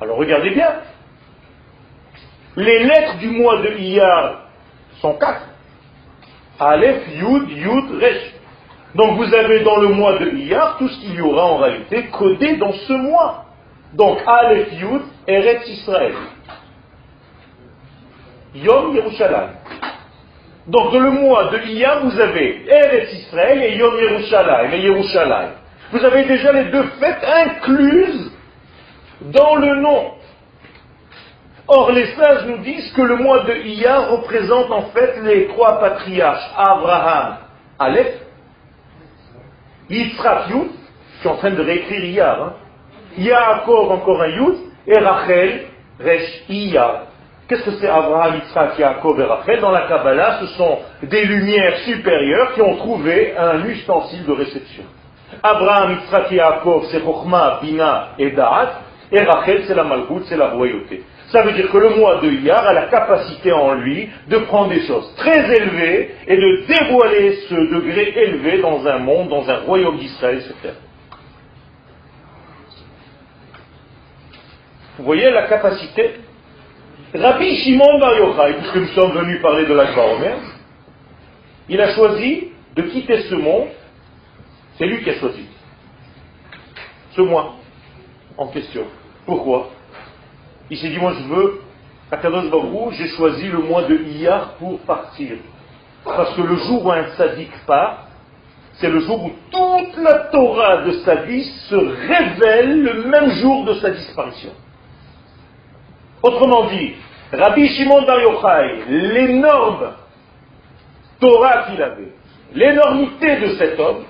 [0.00, 0.72] Alors regardez bien.
[2.56, 4.42] Les lettres du mois de Iyar
[5.00, 5.48] sont quatre.
[6.60, 8.34] Aleph, Yud, Yud, Resh.
[8.94, 12.08] Donc vous avez dans le mois de Iyar tout ce qu'il y aura en réalité
[12.08, 13.46] codé dans ce mois.
[13.94, 16.14] Donc, Aleph Yud, Eretz Israël.
[18.54, 19.50] Yom Yerushalayim.
[20.66, 25.52] Donc, dans le mois de Iyam, vous avez Eretz Israël et Yom Yerushalayim, et Yerushalayim.
[25.92, 28.32] Vous avez déjà les deux fêtes incluses
[29.20, 30.12] dans le nom.
[31.68, 35.80] Or, les sages nous disent que le mois de Iyar représente en fait les trois
[35.80, 37.36] patriarches, Abraham,
[37.78, 38.20] Aleph,
[39.88, 40.70] Yitzhak Yud,
[41.14, 42.52] je suis en train de réécrire hein,
[43.18, 45.66] Yaakov, encore un Yud, et Rachel,
[46.00, 47.04] Resh Iya.
[47.48, 51.76] Qu'est-ce que c'est Abraham, Yitzhak, Yaakov et Rachel Dans la Kabbalah, ce sont des lumières
[51.78, 54.84] supérieures qui ont trouvé un ustensile de réception.
[55.42, 60.48] Abraham, Yitzhak Yaakov, c'est Chokhmah, Bina et Da'at, et Rachel, c'est la Malchut, c'est la
[60.48, 61.02] royauté.
[61.32, 64.68] Ça veut dire que le moi de Iyar a la capacité en lui de prendre
[64.68, 69.60] des choses très élevées et de dévoiler ce degré élevé dans un monde, dans un
[69.60, 70.74] royaume d'Israël sur terre.
[74.98, 76.20] Vous voyez la capacité?
[77.14, 80.36] Rabbi Shimon Bar Yochai, puisque nous sommes venus parler de l'Akbar Omer,
[81.68, 83.68] il a choisi de quitter ce monde.
[84.76, 85.46] C'est lui qui a choisi.
[87.14, 87.54] Ce mois
[88.36, 88.84] en question.
[89.26, 89.70] Pourquoi?
[90.70, 91.60] Il s'est dit, moi je veux,
[92.10, 95.36] à Kadosh Baruch j'ai choisi le mois de Iyar pour partir.
[96.04, 98.08] Parce que le jour où un sadique part,
[98.74, 103.74] c'est le jour où toute la Torah de sa se révèle le même jour de
[103.74, 104.50] sa disparition.
[106.22, 106.94] Autrement dit,
[107.32, 109.92] Rabbi Shimon Bar Yochai, l'énorme
[111.20, 112.12] Torah qu'il avait,
[112.54, 114.04] l'énormité de cet homme,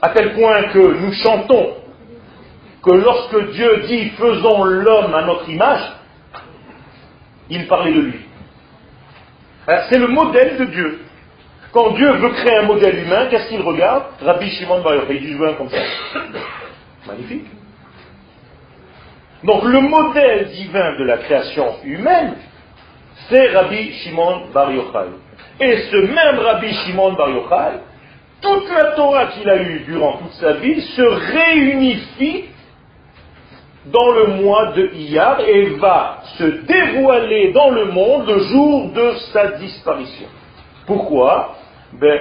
[0.00, 1.74] à tel point que nous chantons
[2.82, 5.92] que lorsque Dieu dit faisons l'homme à notre image,
[7.50, 8.20] il parlait de lui.
[9.90, 11.00] C'est le modèle de Dieu.
[11.72, 14.04] Quand Dieu veut créer un modèle humain, qu'est-ce qu'il regarde?
[14.22, 15.78] Rabbi Shimon Bar Yochai, il dit je un comme ça.
[17.06, 17.46] Magnifique.
[19.44, 22.34] Donc le modèle divin de la création humaine,
[23.28, 25.10] c'est Rabbi Shimon Bar Yochai.
[25.60, 27.80] Et ce même Rabbi Shimon Bar Yochai,
[28.40, 32.44] toute la Torah qu'il a eue durant toute sa vie se réunifie
[33.86, 39.12] dans le mois de Iyar et va se dévoiler dans le monde le jour de
[39.32, 40.28] sa disparition.
[40.86, 41.56] Pourquoi?
[41.92, 42.20] Ben,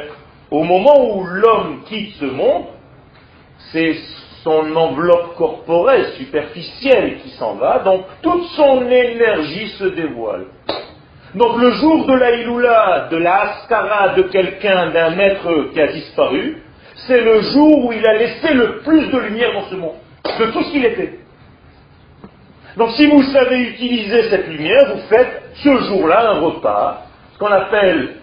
[0.50, 2.66] Au moment où l'homme quitte ce monde,
[3.72, 3.96] c'est
[4.44, 10.46] son enveloppe corporelle superficielle qui s'en va, donc toute son énergie se dévoile.
[11.36, 15.88] Donc le jour de la Iloula, de la Askara de quelqu'un, d'un être qui a
[15.88, 16.62] disparu,
[17.06, 19.96] c'est le jour où il a laissé le plus de lumière dans ce monde,
[20.40, 21.20] de tout ce qu'il était.
[22.78, 27.52] Donc si vous savez utiliser cette lumière, vous faites ce jour-là un repas, ce qu'on
[27.52, 28.16] appelle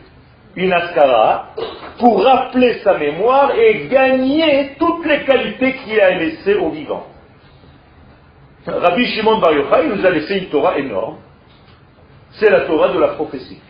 [0.57, 1.55] une askara,
[1.99, 7.07] pour rappeler sa mémoire et gagner toutes les qualités qu'il a laissées au vivant.
[8.67, 11.19] Rabbi Shimon Bar Yochai nous a laissé une Torah énorme.
[12.33, 13.61] C'est la Torah de la prophétie.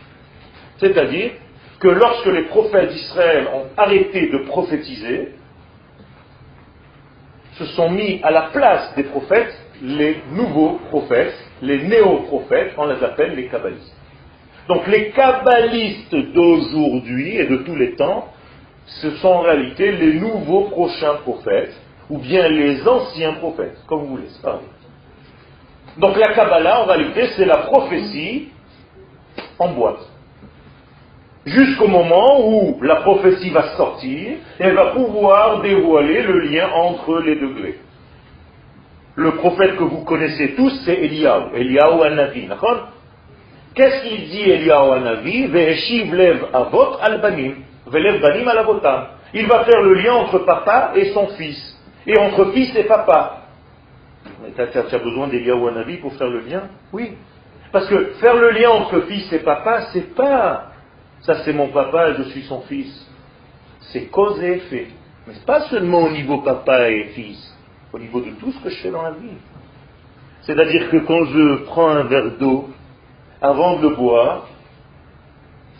[0.77, 1.31] C'est-à-dire
[1.79, 5.33] que lorsque les prophètes d'Israël ont arrêté de prophétiser,
[7.57, 13.03] se sont mis à la place des prophètes les nouveaux prophètes, les néo-prophètes, on les
[13.03, 13.94] appelle les kabbalistes.
[14.67, 18.29] Donc les kabbalistes d'aujourd'hui et de tous les temps,
[18.85, 21.73] ce sont en réalité les nouveaux prochains prophètes,
[22.09, 24.29] ou bien les anciens prophètes, comme vous voulez.
[25.97, 28.49] Donc la Kabbalah, en réalité, c'est la prophétie
[29.59, 30.09] en boîte.
[31.45, 37.35] Jusqu'au moment où la prophétie va sortir, elle va pouvoir dévoiler le lien entre les
[37.35, 37.79] degrés.
[39.15, 42.49] Le prophète que vous connaissez tous, c'est Eliyahu, Eliyahu Anavi.
[43.75, 47.55] Qu'est-ce qu'il dit Eliyahu Anavi lev avot al banim,
[47.87, 49.07] velev banim al avotam.
[49.33, 53.41] Il va faire le lien entre papa et son fils, et entre fils et papa.
[54.55, 56.63] Tu as, besoin d'Eliyahu Anavi pour faire le lien?
[56.93, 57.11] Oui.
[57.71, 60.71] Parce que faire le lien entre fils et papa, c'est pas
[61.21, 63.05] ça c'est mon papa je suis son fils.
[63.91, 64.87] C'est cause et effet.
[65.27, 67.55] Mais pas seulement au niveau papa et fils
[67.91, 69.37] au niveau de tout ce que je fais dans la vie.
[70.41, 72.69] C'est-à-dire que quand je prends un verre d'eau,
[73.45, 74.47] avant de le boire,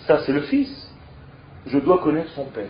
[0.05, 0.71] ça c'est le fils.
[1.67, 2.69] Je dois connaître son père.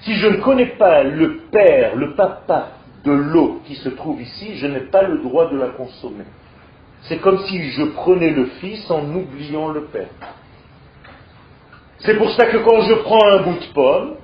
[0.00, 2.68] Si je ne connais pas le père, le papa
[3.04, 6.24] de l'eau qui se trouve ici, je n'ai pas le droit de la consommer.
[7.02, 10.08] C'est comme si je prenais le fils en oubliant le père.
[11.98, 14.14] C'est pour ça que quand je prends un bout de pomme,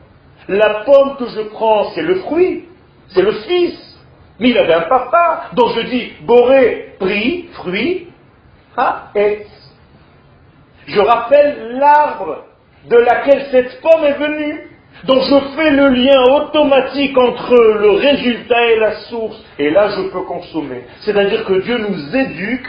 [0.48, 2.64] la pomme que je prends, c'est le fruit.
[3.08, 3.98] C'est le fils.
[4.40, 5.50] Mais il avait un papa.
[5.54, 8.07] Donc je dis, Boré, pris, fruit,
[9.14, 9.46] et.
[10.86, 12.44] Je rappelle l'arbre
[12.88, 14.70] de laquelle cette pomme est venue.
[15.04, 19.40] Donc je fais le lien automatique entre le résultat et la source.
[19.58, 20.84] Et là, je peux consommer.
[21.00, 22.66] C'est-à-dire que Dieu nous éduque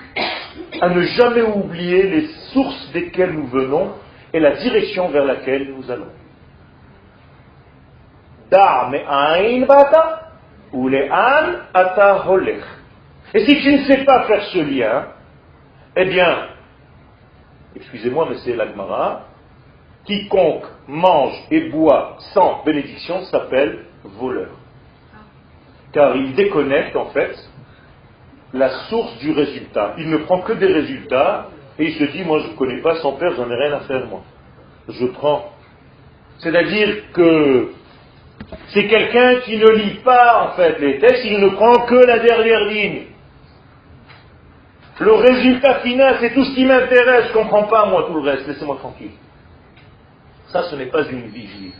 [0.82, 3.94] à ne jamais oublier les sources desquelles nous venons
[4.34, 6.12] et la direction vers laquelle nous allons.
[13.34, 15.06] Et si tu ne sais pas faire ce lien,
[16.02, 16.48] eh bien,
[17.76, 19.26] excusez-moi, mais c'est l'Agmara,
[20.06, 24.52] quiconque mange et boit sans bénédiction s'appelle voleur.
[25.92, 27.36] Car il déconnecte en fait
[28.54, 29.96] la source du résultat.
[29.98, 32.96] Il ne prend que des résultats et il se dit, moi je ne connais pas
[33.02, 34.22] son père, j'en ai rien à faire moi.
[34.88, 35.52] Je prends.
[36.38, 37.74] C'est-à-dire que
[38.70, 42.20] c'est quelqu'un qui ne lit pas en fait les textes, il ne prend que la
[42.20, 43.02] dernière ligne.
[45.00, 48.30] Le résultat final, c'est tout ce qui m'intéresse, je ne comprends pas moi tout le
[48.30, 49.12] reste, laissez-moi tranquille.
[50.48, 51.76] Ça, ce n'est pas une vie juive.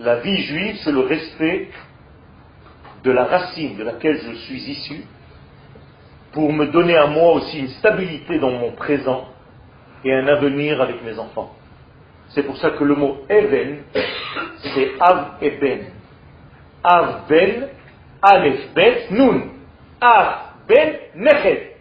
[0.00, 1.70] La vie juive, c'est le respect
[3.04, 5.04] de la racine de laquelle je suis issu,
[6.32, 9.28] pour me donner à moi aussi une stabilité dans mon présent
[10.04, 11.54] et un avenir avec mes enfants.
[12.28, 13.78] C'est pour ça que le mot Even,
[14.74, 15.86] c'est Av Ben.
[16.84, 17.68] Av Ben,
[18.20, 19.52] Aleph Bet, Nun.
[20.00, 21.76] Av Ben, Nechet.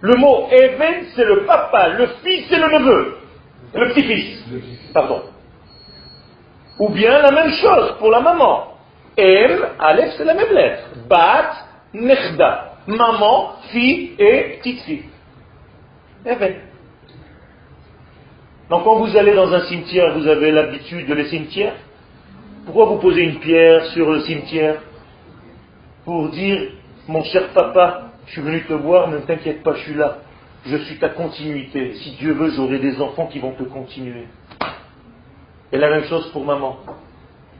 [0.00, 3.16] Le mot Even, c'est le papa, le fils et le neveu.
[3.74, 4.44] Le petit-fils.
[4.92, 5.22] Pardon.
[6.78, 8.74] Ou bien la même chose pour la maman.
[9.16, 10.82] M, Aleph, c'est la même lettre.
[11.08, 11.52] Bat,
[11.92, 12.66] Nechda.
[12.86, 15.04] Maman, fille et petite-fille.
[16.24, 16.54] Even.
[18.70, 21.74] Donc quand vous allez dans un cimetière, vous avez l'habitude de les cimetières?
[22.64, 24.76] Pourquoi vous posez une pierre sur le cimetière?
[26.04, 26.72] Pour dire,
[27.10, 30.18] mon cher papa, je suis venu te voir, ne t'inquiète pas, je suis là.
[30.64, 31.94] Je suis ta continuité.
[31.94, 34.26] Si Dieu veut, j'aurai des enfants qui vont te continuer.
[35.72, 36.78] Et la même chose pour maman.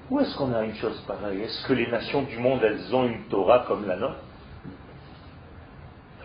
[0.08, 1.42] Où est-ce qu'on a une chose pareille?
[1.42, 4.22] Est-ce que les nations du monde, elles ont une Torah comme la nôtre?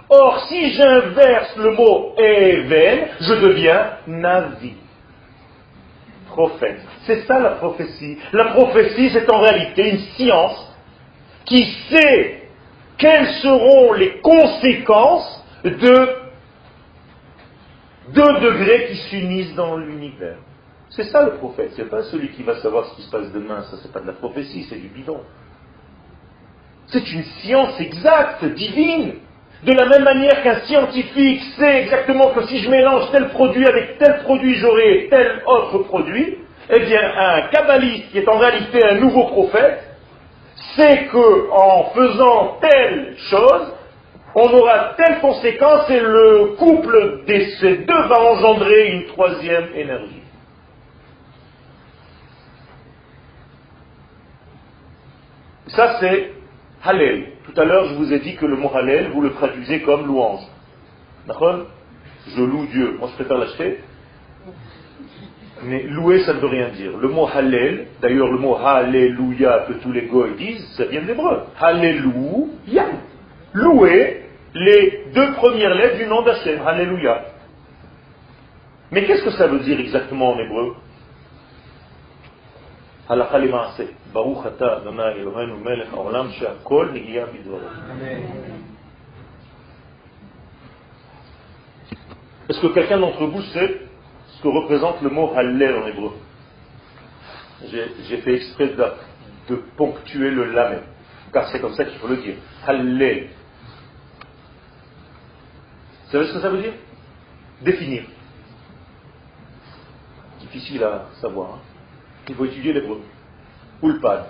[0.10, 4.74] Or, si j'inverse le mot Even, je deviens Navi.
[6.28, 6.82] Prophète.
[7.06, 8.18] C'est ça la prophétie.
[8.34, 10.76] La prophétie, c'est en réalité une science
[11.46, 12.45] qui sait
[12.98, 16.10] quelles seront les conséquences de
[18.10, 20.38] deux degrés qui s'unissent dans l'univers?
[20.90, 23.64] C'est ça le prophète, c'est pas celui qui va savoir ce qui se passe demain,
[23.64, 25.22] ça c'est pas de la prophétie, c'est du bidon.
[26.88, 29.16] C'est une science exacte, divine.
[29.64, 33.98] De la même manière qu'un scientifique sait exactement que si je mélange tel produit avec
[33.98, 36.38] tel produit, j'aurai tel autre produit,
[36.70, 39.85] eh bien un kabbaliste qui est en réalité un nouveau prophète
[40.76, 43.74] sait que en faisant telle chose,
[44.36, 50.22] on aura telle conséquence et le couple de ces deux va engendrer une troisième énergie.
[55.68, 56.32] Ça c'est
[56.84, 57.32] Hallel.
[57.46, 60.06] Tout à l'heure je vous ai dit que le mot Hallel, vous le traduisez comme
[60.06, 60.46] louange.
[61.28, 61.66] D'accord?
[62.28, 62.98] Je loue Dieu.
[63.00, 63.82] Moi je préfère l'acheter.
[65.66, 66.98] Mais louer, ça ne veut rien dire.
[66.98, 71.08] Le mot Hallel, d'ailleurs le mot Hallelujah que tous les goïs disent, ça vient de
[71.08, 71.44] l'hébreu.
[71.60, 72.88] Hallelujah.
[73.54, 76.62] Louer les deux premières lettres du nom d'Hachem.
[76.66, 77.26] Alléluia.
[78.92, 80.76] Mais qu'est-ce que ça veut dire exactement en hébreu?
[92.48, 93.82] Est-ce que quelqu'un d'entre vous sait
[94.52, 96.12] représente le mot Hallel en hébreu
[97.64, 98.70] J'ai fait exprès
[99.50, 100.82] de, ponctuer le lamet,
[101.34, 102.36] car c'est comme ça qu'il faut le dire.
[102.66, 103.28] Hallel.
[106.06, 106.74] Vous savez ce que ça veut dire?
[107.62, 108.04] Définir.
[110.42, 111.56] Difficile à savoir.
[111.56, 111.60] Hein.
[112.30, 113.02] Il faut étudier l'hébreu.
[113.84, 114.28] Ulpan.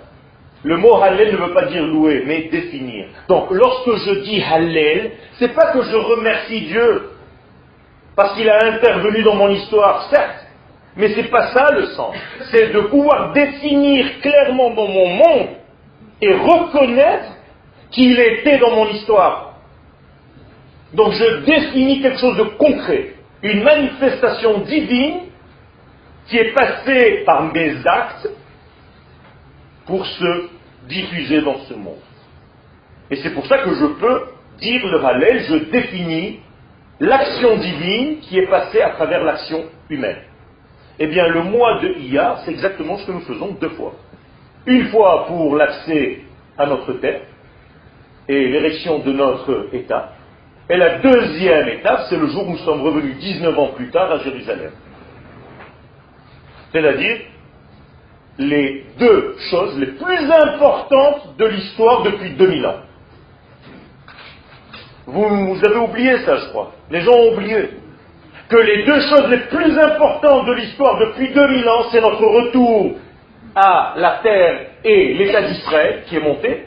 [0.62, 3.06] Le mot Hallel ne veut pas dire louer, mais définir.
[3.28, 7.10] Donc, lorsque je dis Hallel, c'est pas que je remercie Dieu
[8.16, 10.46] parce qu'il a intervenu dans mon histoire, certes,
[10.96, 12.16] mais c'est pas ça le sens.
[12.50, 15.48] C'est de pouvoir définir clairement dans mon monde
[16.22, 17.32] et reconnaître
[17.90, 19.58] qu'il était dans mon histoire.
[20.94, 25.20] Donc je définis quelque chose de concret, une manifestation divine
[26.26, 28.30] qui est passée par mes actes
[29.84, 30.48] pour se
[30.88, 32.00] diffuser dans ce monde.
[33.10, 34.22] Et c'est pour ça que je peux
[34.58, 36.40] dire le Hallel, je définis
[37.00, 40.18] l'action divine qui est passée à travers l'action humaine.
[40.98, 43.92] Eh bien, le mois de Iyar, c'est exactement ce que nous faisons deux fois.
[44.66, 46.20] Une fois pour l'accès
[46.56, 47.20] à notre terre
[48.28, 50.12] et l'érection de notre État.
[50.68, 54.10] Et la deuxième étape, c'est le jour où nous sommes revenus 19 ans plus tard
[54.10, 54.72] à Jérusalem.
[56.72, 57.18] C'est-à-dire
[58.38, 62.80] les deux choses les plus importantes de l'histoire depuis 2000 ans.
[65.06, 66.72] Vous, avez oublié ça, je crois.
[66.90, 67.70] Les gens ont oublié
[68.48, 72.92] que les deux choses les plus importantes de l'histoire depuis 2000 ans, c'est notre retour
[73.54, 76.66] à la terre et l'État d'Israël qui est monté,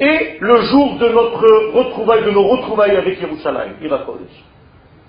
[0.00, 3.74] et le jour de notre retrouvaille, de nos retrouvailles avec Yerushalayim,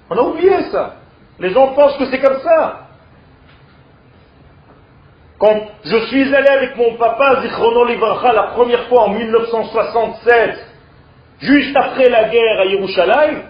[0.10, 0.96] On a oublié ça.
[1.40, 2.82] Les gens pensent que c'est comme ça.
[5.38, 10.65] Quand je suis allé avec mon papa, Zichrono Livracha, la première fois en 1967,
[11.46, 13.42] juste après la guerre à Yerushalayim,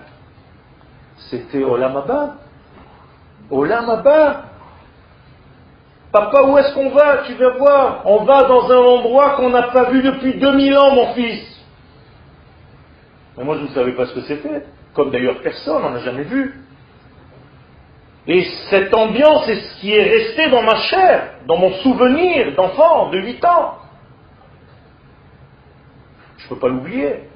[1.29, 2.35] c'était Olam Abba.
[3.49, 4.03] Olam.
[6.11, 7.23] Papa, où est-ce qu'on va?
[7.25, 8.01] Tu vas voir.
[8.05, 11.43] On va dans un endroit qu'on n'a pas vu depuis 2000 ans, mon fils.
[13.37, 14.65] Mais moi, je ne savais pas ce que c'était.
[14.93, 16.53] Comme d'ailleurs personne, on n'a jamais vu.
[18.27, 23.09] Et cette ambiance est ce qui est resté dans ma chair, dans mon souvenir d'enfant
[23.09, 23.75] de 8 ans.
[26.37, 27.29] Je ne peux pas l'oublier.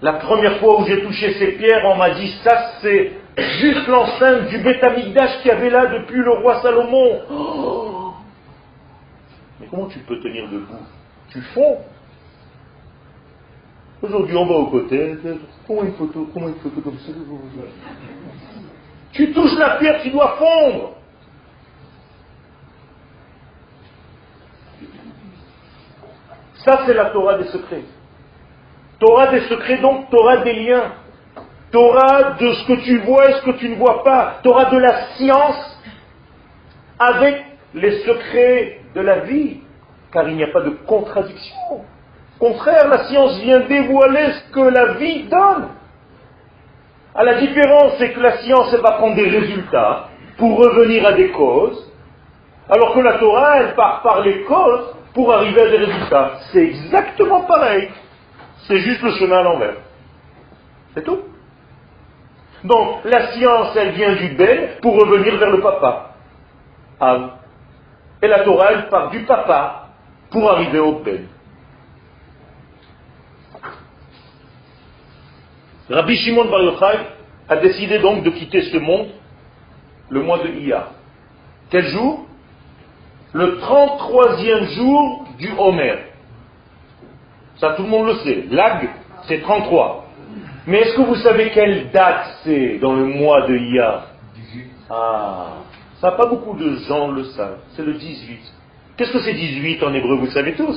[0.00, 4.48] La première fois où j'ai touché ces pierres, on m'a dit ça c'est juste l'enceinte
[4.48, 7.20] du Betamigdash qu'il y avait là depuis le roi Salomon.
[7.30, 8.12] Oh
[9.60, 10.66] Mais comment tu peux tenir debout?
[11.30, 11.78] Tu fonds.
[14.00, 15.16] Aujourd'hui on va au côté.
[15.66, 17.12] Comment une photo Comment une photo comme ça?
[19.12, 20.94] Tu touches la pierre, tu dois fondre.
[26.64, 27.82] Ça c'est la Torah des secrets.
[29.00, 30.92] Torah des secrets donc, Torah des liens.
[31.70, 34.40] Torah de ce que tu vois et ce que tu ne vois pas.
[34.42, 35.82] Torah de la science
[36.98, 37.44] avec
[37.74, 39.60] les secrets de la vie.
[40.12, 41.84] Car il n'y a pas de contradiction.
[42.40, 45.68] Au contraire, la science vient dévoiler ce que la vie donne.
[47.14, 51.12] À la différence, c'est que la science, elle va prendre des résultats pour revenir à
[51.12, 51.92] des causes,
[52.70, 56.32] alors que la Torah, elle part par les causes pour arriver à des résultats.
[56.52, 57.90] C'est exactement pareil.
[58.68, 59.76] C'est juste le chemin à l'envers.
[60.94, 61.20] C'est tout.
[62.64, 66.14] Donc, la science, elle vient du Ben pour revenir vers le papa.
[68.20, 69.88] Et la Torah, elle part du papa
[70.30, 71.26] pour arriver au Ben.
[75.88, 76.98] Rabbi Shimon Bar Yochai
[77.48, 79.08] a décidé donc de quitter ce monde
[80.10, 80.90] le mois de Iyar.
[81.70, 82.26] Quel jour?
[83.32, 86.07] Le 33e jour du Homer.
[87.58, 88.44] Ça, tout le monde le sait.
[88.50, 88.88] Lag,
[89.26, 90.06] c'est 33.
[90.66, 94.06] Mais est-ce que vous savez quelle date c'est dans le mois de Iyar
[94.90, 95.46] Ah,
[96.00, 97.58] ça, pas beaucoup de gens le savent.
[97.74, 98.38] C'est le 18.
[98.96, 100.16] Qu'est-ce que c'est 18 en hébreu?
[100.16, 100.76] Vous savez tous?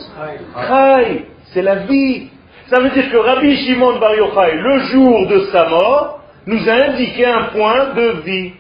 [0.68, 2.30] Chai, c'est la vie.
[2.70, 6.74] Ça veut dire que Rabbi Shimon Bar Yochai, le jour de sa mort, nous a
[6.74, 8.54] indiqué un point de vie.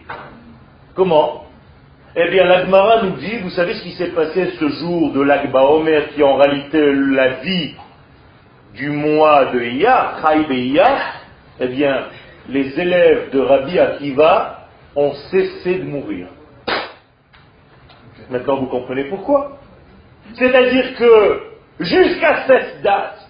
[0.95, 1.45] Comment?
[2.15, 5.63] Eh bien, l'Agmara nous dit, vous savez ce qui s'est passé ce jour de l'Agba
[5.63, 7.73] Omer, qui est en réalité la vie
[8.73, 10.81] du mois de Iyar, Chai
[11.59, 12.05] eh bien,
[12.49, 16.27] les élèves de Rabbi Akiva ont cessé de mourir.
[18.29, 19.59] Maintenant, vous comprenez pourquoi.
[20.35, 21.41] C'est-à-dire que
[21.81, 23.27] jusqu'à cette date,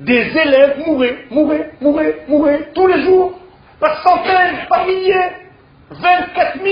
[0.00, 3.38] des élèves mouraient, mouraient, mouraient, mouraient tous les jours,
[3.78, 5.32] par centaines, par milliers,
[5.90, 6.68] 24 000.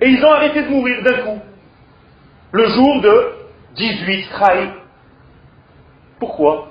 [0.00, 1.40] Et ils ont arrêté de mourir d'un coup,
[2.52, 3.43] le jour de
[3.76, 4.70] 18 trahis.
[6.18, 6.68] Pourquoi?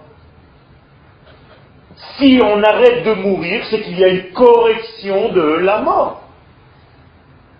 [2.18, 6.24] Si on arrête de mourir, c'est qu'il y a une correction de la mort.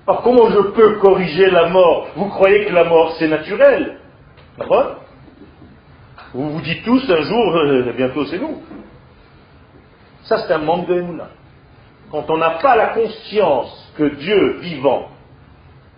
[0.06, 2.08] Alors comment je peux corriger la mort?
[2.16, 4.00] Vous croyez que la mort c'est naturel?
[4.58, 4.98] D'accord
[6.34, 8.62] Vous vous dites tous un jour, euh, bientôt c'est nous.
[10.24, 11.30] Ça c'est un manque de Emouna.
[12.12, 15.08] Quand on n'a pas la conscience que Dieu vivant,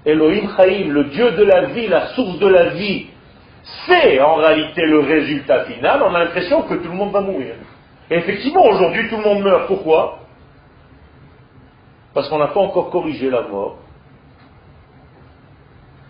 [0.05, 3.07] Elohim Chaim, le Dieu de la vie, la source de la vie,
[3.88, 7.55] c'est en réalité le résultat final, on a l'impression que tout le monde va mourir.
[8.09, 9.68] Et effectivement, aujourd'hui, tout le monde meurt.
[9.68, 10.20] Pourquoi?
[12.13, 13.78] Parce qu'on n'a pas encore corrigé la mort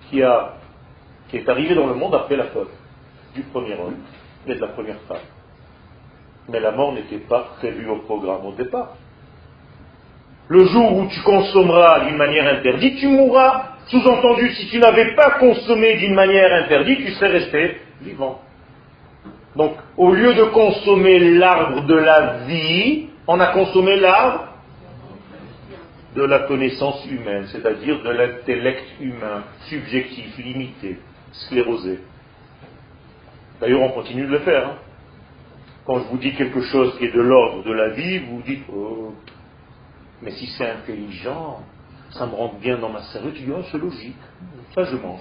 [0.10, 2.72] qui, est arrivé dans le monde après la faute
[3.34, 3.98] du premier homme
[4.46, 5.18] et de la première femme.
[6.48, 8.96] Mais la mort n'était pas prévue au programme au départ.
[10.48, 13.75] Le jour où tu consommeras d'une manière interdite, tu mourras.
[13.88, 18.42] Sous-entendu, si tu n'avais pas consommé d'une manière interdite, tu serais resté vivant.
[19.56, 24.48] Donc, au lieu de consommer l'arbre de la vie, on a consommé l'arbre
[26.16, 30.98] de la connaissance humaine, c'est-à-dire de l'intellect humain, subjectif, limité,
[31.32, 32.00] sclérosé.
[33.62, 34.68] D'ailleurs, on continue de le faire.
[34.68, 34.78] Hein.
[35.86, 38.64] Quand je vous dis quelque chose qui est de l'ordre de la vie, vous dites,
[38.74, 39.14] oh,
[40.22, 41.62] mais si c'est intelligent,
[42.18, 44.16] ça me rentre bien dans ma cervelle, tu dis, oh, c'est logique,
[44.74, 45.20] ça je mange.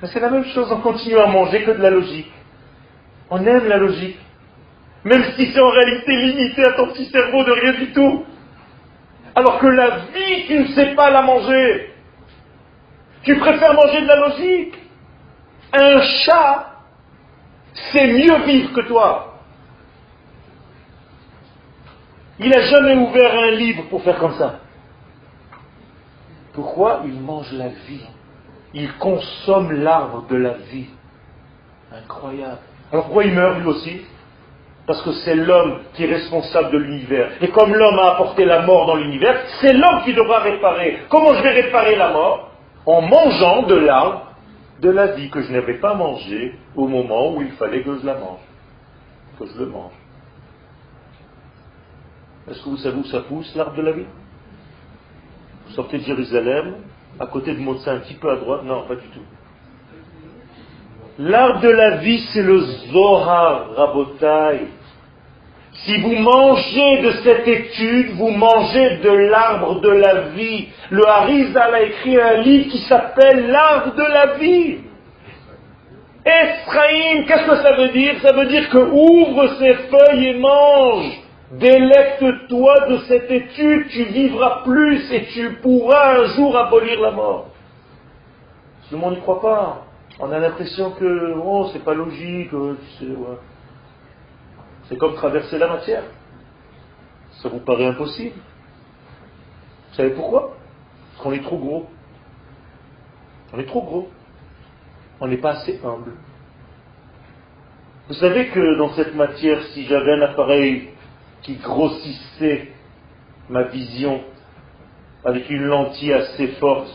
[0.00, 2.30] Mais c'est la même chose, on continue à manger que de la logique.
[3.30, 4.18] On aime la logique.
[5.04, 8.24] Même si c'est en réalité limité à ton petit cerveau de rien du tout.
[9.34, 11.90] Alors que la vie, tu ne sais pas la manger.
[13.24, 14.74] Tu préfères manger de la logique.
[15.72, 16.72] Un chat,
[17.74, 19.38] c'est mieux vivre que toi.
[22.38, 24.61] Il n'a jamais ouvert un livre pour faire comme ça.
[26.52, 28.04] Pourquoi Il mange la vie?
[28.74, 30.86] Il consomme l'arbre de la vie.
[31.92, 32.58] Incroyable.
[32.90, 34.00] Alors pourquoi il meurt lui aussi?
[34.86, 37.30] Parce que c'est l'homme qui est responsable de l'univers.
[37.40, 41.02] Et comme l'homme a apporté la mort dans l'univers, c'est l'homme qui devra réparer.
[41.08, 42.50] Comment je vais réparer la mort?
[42.84, 44.26] En mangeant de l'arbre
[44.80, 48.04] de la vie que je n'avais pas mangé au moment où il fallait que je
[48.04, 48.40] la mange.
[49.38, 49.92] Que je le mange.
[52.50, 54.06] Est-ce que vous savez où ça pousse, l'arbre de la vie?
[55.72, 56.74] Sortez de Jérusalem,
[57.18, 59.20] à côté de Motsa, un petit peu à droite Non, pas du tout.
[61.18, 62.60] L'arbre de la vie, c'est le
[62.90, 64.66] Zohar, Rabotai.
[65.84, 70.68] Si vous mangez de cette étude, vous mangez de l'arbre de la vie.
[70.90, 74.78] Le Harizal a écrit un livre qui s'appelle L'arbre de la vie.
[76.24, 78.14] Ephraim, qu'est-ce que ça veut dire?
[78.22, 81.21] Ça veut dire que ouvre ses feuilles et mange.
[81.52, 87.48] Délecte-toi de cette étude, tu vivras plus et tu pourras un jour abolir la mort.
[88.88, 89.86] Tout le monde n'y croit pas.
[90.18, 92.76] On a l'impression que, oh, c'est pas logique, euh,
[94.88, 96.04] c'est comme traverser la matière.
[97.42, 98.36] Ça vous paraît impossible.
[99.90, 100.56] Vous savez pourquoi?
[101.10, 101.86] Parce qu'on est trop gros.
[103.52, 104.08] On est trop gros.
[105.20, 106.12] On n'est pas assez humble.
[108.08, 110.88] Vous savez que dans cette matière, si j'avais un appareil
[111.42, 112.68] qui grossissait
[113.48, 114.20] ma vision
[115.24, 116.88] avec une lentille assez forte,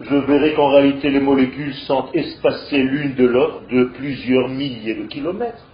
[0.00, 5.06] je verrai qu'en réalité les molécules sont espacées l'une de l'autre de plusieurs milliers de
[5.06, 5.64] kilomètres.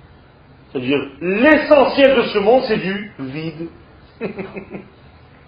[0.71, 3.69] C'est-à-dire, l'essentiel de ce monde, c'est du vide.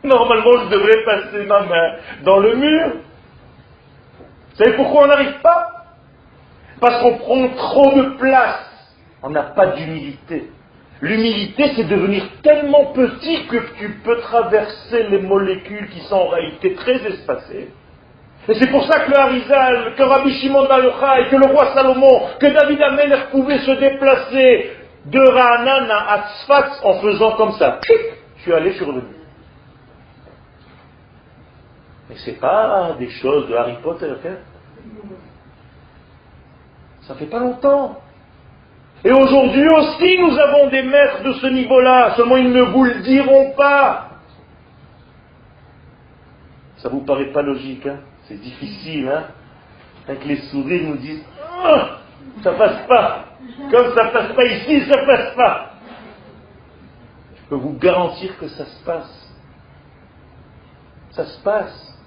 [0.05, 2.93] Normalement, je devrais passer ma main dans le mur.
[4.51, 5.69] Vous savez pourquoi on n'arrive pas?
[6.81, 8.69] Parce qu'on prend trop de place.
[9.23, 10.51] On n'a pas d'humilité.
[11.03, 16.75] L'humilité, c'est devenir tellement petit que tu peux traverser les molécules qui sont en réalité
[16.75, 17.71] très espacées.
[18.49, 20.81] Et c'est pour ça que le Harizal, que Rabbi Shimon Bar
[21.29, 24.71] que le roi Salomon, que David Amelech pouvaient se déplacer
[25.07, 27.81] de Ra'anan à Tzfat en faisant comme ça.
[28.37, 29.03] Je suis allé, je suis revenu.
[32.09, 34.13] Mais ce n'est pas des choses de Harry Potter.
[34.25, 34.37] Hein.
[37.03, 37.99] Ça fait pas longtemps.
[39.05, 43.01] Et aujourd'hui aussi, nous avons des maîtres de ce niveau-là, seulement ils ne vous le
[43.01, 44.11] diront pas.
[46.77, 47.99] Ça vous paraît pas logique, hein?
[48.29, 49.25] C'est difficile, hein?
[50.07, 51.25] Avec les sourires, nous disent
[51.65, 51.99] ah,
[52.43, 53.25] ça passe pas.
[53.71, 55.71] Comme ça passe pas ici, ça passe pas.
[57.37, 59.35] Je peux vous garantir que ça se passe.
[61.11, 61.99] Ça se passe.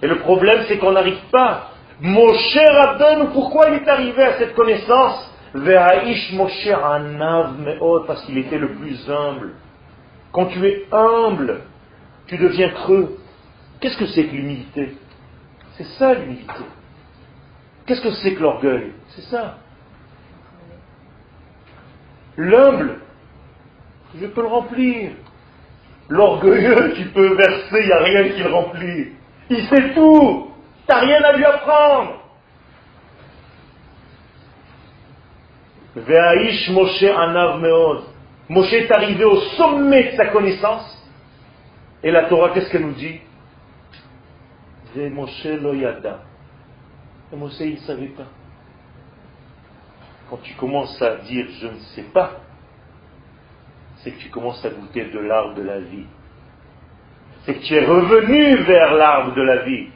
[0.00, 1.68] Et le problème, c'est qu'on n'arrive pas.
[2.00, 5.31] Moshe Rabbeinu, pourquoi il est arrivé à cette connaissance?
[5.54, 9.52] Ve'aish Moshe Anav Me'od, parce qu'il était le plus humble.
[10.32, 11.60] Quand tu es humble,
[12.26, 13.18] tu deviens creux.
[13.80, 14.96] Qu'est-ce que c'est que l'humilité?
[15.76, 16.64] C'est ça l'humilité.
[17.86, 18.92] Qu'est-ce que c'est que l'orgueil?
[19.08, 19.58] C'est ça.
[22.36, 23.00] L'humble,
[24.18, 25.12] je peux le remplir.
[26.08, 29.08] L'orgueilleux, tu peux verser, il n'y a rien qui le remplit.
[29.50, 30.48] Il sait tout.
[30.86, 32.21] Tu n'as rien à lui apprendre.
[35.96, 38.04] Ve'aïsh Moshe Anav Meod.
[38.48, 40.98] Moshe est arrivé au sommet de sa connaissance.
[42.02, 43.20] Et la Torah, qu'est-ce qu'elle nous dit?
[44.94, 46.20] Ve Moshe lo yada.
[47.32, 48.26] Et Moshe, il ne savait pas.
[50.28, 52.40] Quand tu commences à dire je ne sais pas,
[53.98, 56.06] c'est que tu commences à goûter de l'arbre de la vie.
[57.44, 59.88] C'est que tu es revenu vers l'arbre de la vie.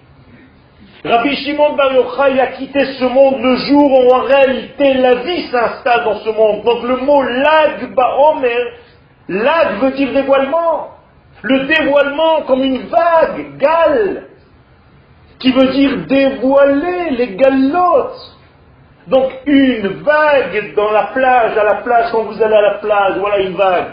[1.07, 5.47] Rabbi Shimon Bar Yochai a quitté ce monde le jour où en réalité la vie
[5.53, 6.65] s'installe dans ce monde.
[6.65, 8.73] Donc le mot lag baomer,
[9.29, 10.89] lag veut dire dévoilement?
[11.43, 14.25] Le dévoilement comme une vague, gal,
[15.39, 18.37] qui veut dire dévoiler les galottes.
[19.07, 23.19] Donc une vague dans la plage, à la plage, quand vous allez à la plage,
[23.19, 23.93] voilà une vague.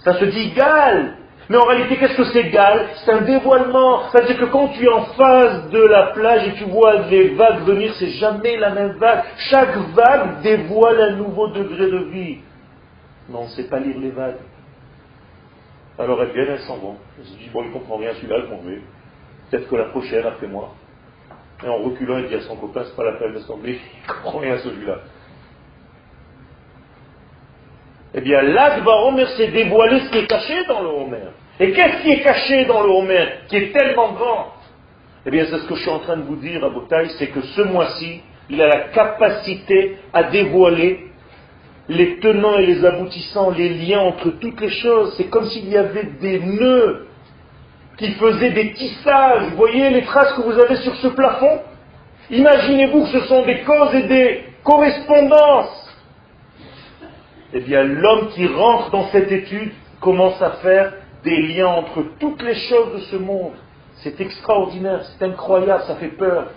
[0.00, 1.16] Ça se dit gal.
[1.52, 2.88] Mais en réalité, qu'est-ce que c'est Gal?
[3.04, 4.08] C'est un dévoilement.
[4.08, 7.64] C'est-à-dire que quand tu es en face de la plage et tu vois des vagues
[7.64, 9.22] venir, c'est jamais la même vague.
[9.50, 12.38] Chaque vague dévoile un nouveau degré de vie.
[13.28, 14.38] Mais on ne sait pas lire les vagues.
[15.98, 16.96] Alors elles viennent, elles s'en vont.
[17.18, 18.80] Elles se disent, bon, il ne comprend rien celui-là, je m'en vais.
[19.50, 20.72] Peut-être que la prochaine, après moi.
[21.62, 23.72] Et en reculant, il dit à son copain, c'est pas la peine de s'en il
[23.72, 25.00] ne comprend rien celui-là.
[28.14, 31.28] Eh bien, l'Akbar Homer s'est dévoilé ce qui est caché dans le Homer.
[31.60, 34.52] Et qu'est-ce qui est caché dans le Homer, qui est tellement grand?
[35.24, 37.28] Eh bien, c'est ce que je suis en train de vous dire à Botaï, c'est
[37.28, 41.06] que ce mois-ci, il a la capacité à dévoiler
[41.88, 45.14] les tenants et les aboutissants, les liens entre toutes les choses.
[45.16, 47.06] C'est comme s'il y avait des nœuds
[47.98, 49.50] qui faisaient des tissages.
[49.50, 51.60] Vous voyez les traces que vous avez sur ce plafond?
[52.30, 55.82] Imaginez-vous que ce sont des causes et des correspondances
[57.52, 60.94] eh bien l'homme qui rentre dans cette étude commence à faire
[61.24, 63.52] des liens entre toutes les choses de ce monde.
[63.96, 66.48] C'est extraordinaire, c'est incroyable, ça fait peur.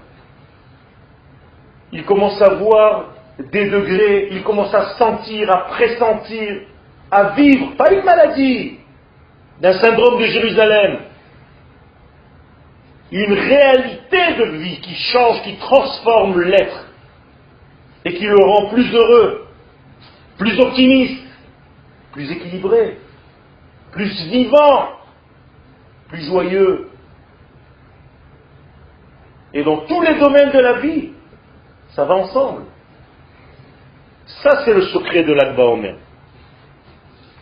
[1.91, 6.61] Il commence à voir des degrés, il commence à sentir, à pressentir,
[7.11, 8.79] à vivre, pas une maladie,
[9.61, 10.99] d'un syndrome de Jérusalem,
[13.11, 16.85] une réalité de vie qui change, qui transforme l'être
[18.03, 19.47] et qui le rend plus heureux,
[20.37, 21.23] plus optimiste,
[22.11, 22.97] plus équilibré,
[23.95, 24.89] plus vivant,
[26.09, 26.89] plus joyeux.
[29.53, 31.13] Et dans tous les domaines de la vie,
[31.95, 32.63] ça va ensemble.
[34.43, 35.95] Ça, c'est le secret de l'Akba Omer.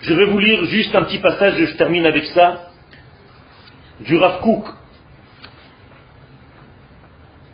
[0.02, 2.70] Je vais vous lire juste un petit passage, et je termine avec ça,
[4.02, 4.66] du Rav Kook,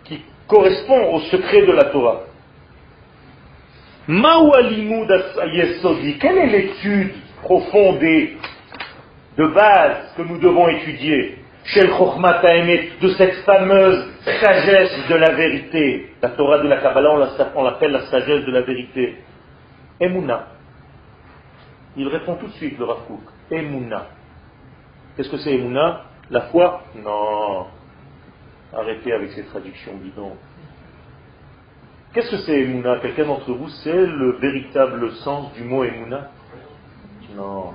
[0.04, 2.24] qui correspond au secret de la Torah.
[6.20, 8.04] Quelle est l'étude profonde
[9.40, 16.10] de base que nous devons étudier Shel de cette fameuse sagesse de la vérité.
[16.22, 19.18] La Torah de la Kabbalah, on l'appelle la sagesse de la vérité.
[20.00, 20.48] Emouna.
[21.96, 22.98] Il répond tout de suite, le Rav
[23.52, 24.08] Emouna.
[25.16, 26.06] Qu'est-ce que c'est Emouna?
[26.30, 26.82] La foi?
[26.96, 27.68] Non.
[28.76, 30.36] Arrêtez avec ces traductions bidons.
[32.14, 33.00] Qu'est-ce que c'est Emouna?
[33.00, 36.30] Quelqu'un d'entre vous sait le véritable sens du mot Emouna?
[37.36, 37.74] Non.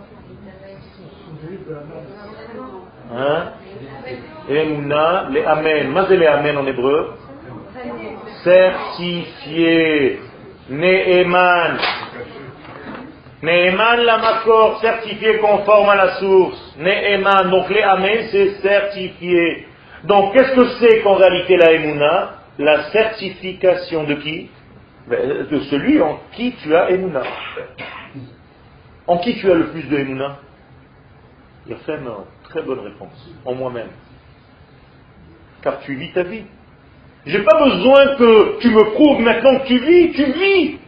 [3.13, 3.53] Hein?
[4.49, 5.91] Emouna, les Amen.
[5.91, 7.15] Mazé les Amen en hébreu
[8.43, 10.21] Certifié.
[10.71, 11.79] Ne'eman.
[13.43, 16.75] Ne'eman la makor, certifié conforme à la source.
[16.79, 19.67] Ne'eman, donc les Amen, c'est certifié.
[20.05, 22.31] Donc qu'est-ce que c'est qu'en réalité la Emouna?
[22.59, 24.51] La certification de qui?
[25.09, 27.23] Ben, De celui en qui tu as Emouna.
[29.07, 30.39] En qui tu as le plus de Emouna?
[31.67, 32.11] Il fait une
[32.45, 33.31] très bonne réponse.
[33.45, 33.89] En moi-même.
[35.63, 36.45] Car tu vis ta vie.
[37.27, 40.79] J'ai pas besoin que tu me prouves maintenant que tu vis, tu vis.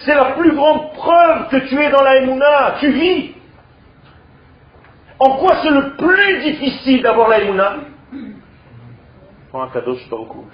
[0.00, 3.34] C'est la plus grande preuve que tu es dans la Emouna, tu vis.
[5.20, 7.76] En quoi c'est le plus difficile d'avoir la Emouna?
[9.54, 10.46] Un cadeau, je beaucoup.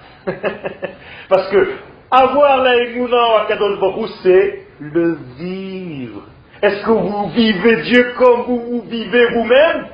[1.29, 1.71] Parce que
[2.11, 6.21] avoir la Emouna à Kadosh Baruch c'est le vivre.
[6.61, 9.87] Est-ce que vous vivez Dieu comme vous vivez vous-même?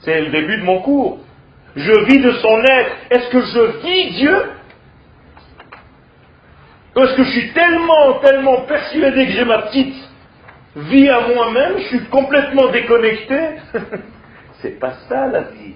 [0.00, 1.18] C'est le début de mon cours.
[1.74, 2.92] Je vis de son être.
[3.10, 4.36] Est-ce que je vis Dieu?
[6.96, 9.94] Est-ce que je suis tellement, tellement persuadé que j'ai ma petite
[10.76, 13.38] vie à moi-même, je suis complètement déconnecté
[14.60, 15.74] C'est pas ça la vie.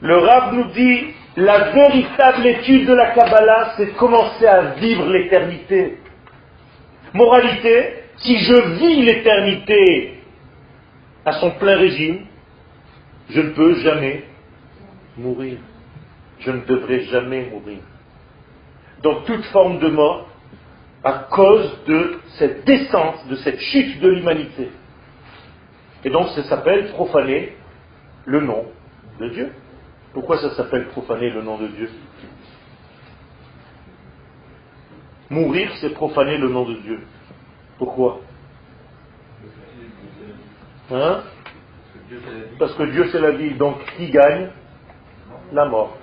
[0.00, 5.98] Le Rab nous dit, la véritable étude de la Kabbalah, c'est commencer à vivre l'éternité.
[7.14, 10.14] Moralité, si je vis l'éternité
[11.24, 12.26] à son plein régime,
[13.30, 14.24] je ne peux jamais
[15.16, 15.58] mourir.
[16.40, 17.78] Je ne devrais jamais mourir.
[19.04, 20.28] Donc toute forme de mort
[21.04, 24.70] à cause de cette descente, de cette chute de l'humanité.
[26.04, 27.52] Et donc ça s'appelle profaner
[28.24, 28.64] le nom
[29.20, 29.52] de Dieu.
[30.12, 31.90] Pourquoi ça s'appelle profaner le nom de Dieu?
[35.30, 37.06] Mourir, c'est profaner le nom de Dieu.
[37.78, 38.20] Pourquoi?
[40.90, 41.22] Hein?
[42.58, 44.50] Parce que Dieu c'est la vie, donc qui gagne?
[45.52, 45.96] La mort.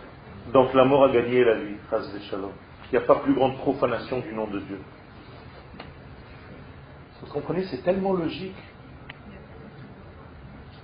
[0.54, 1.76] Donc la mort a gagné la vie.
[1.92, 4.80] Il n'y a pas plus grande profanation du nom de Dieu.
[7.22, 8.56] Vous comprenez, c'est tellement logique.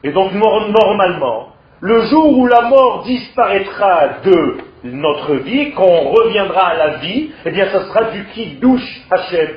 [0.04, 6.76] Et donc normalement, le jour où la mort disparaîtra de notre vie, qu'on reviendra à
[6.76, 9.50] la vie, eh bien ça sera du qui douche Hachem.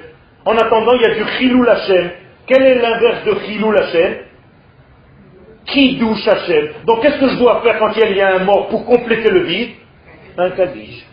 [0.47, 2.11] En attendant, il y a du chilou Hachem.
[2.47, 4.17] Quel est l'inverse de chilou Hachem
[5.67, 6.69] Qui douche Hachem.
[6.87, 9.41] Donc qu'est-ce que je dois faire quand il y a un mort pour compléter le
[9.41, 9.71] vide?
[10.39, 11.07] Un kaddish.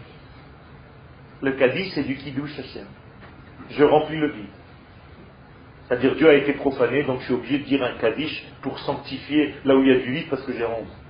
[1.42, 2.88] Le kaddish, c'est du qui douche Hachem.
[3.70, 4.46] Je remplis le vide.
[5.88, 9.56] C'est-à-dire Dieu a été profané, donc je suis obligé de dire un kaddish pour sanctifier
[9.66, 11.01] là où il y a du vide parce que j'ai honte.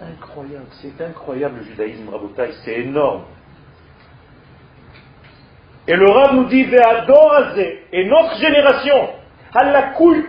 [0.00, 3.24] Incroyable, c'est incroyable le judaïsme rabotaï, c'est énorme.
[5.88, 6.66] Et le Rav nous dit,
[7.92, 9.08] et notre génération,
[9.96, 10.24] kol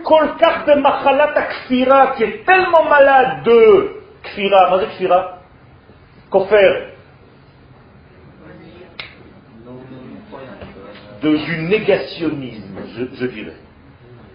[0.66, 5.36] de machalat qui est tellement malade de kfira, qu'est-ce kfira
[6.30, 6.90] Kofer,
[11.22, 13.56] du négationnisme, je, dirais.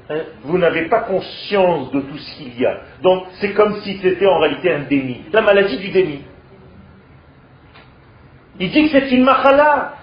[0.09, 0.21] Hein?
[0.43, 2.79] Vous n'avez pas conscience de tout ce qu'il y a.
[3.01, 5.23] Donc c'est comme si c'était en réalité un déni.
[5.33, 6.21] La maladie du déni.
[8.59, 9.93] Il dit que c'est une machala.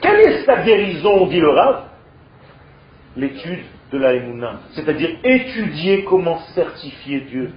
[0.00, 1.82] Quelle est sa guérison, dit le Rav?
[3.16, 4.60] L'étude de la Emouna.
[4.72, 7.52] C'est-à-dire étudier comment certifier Dieu.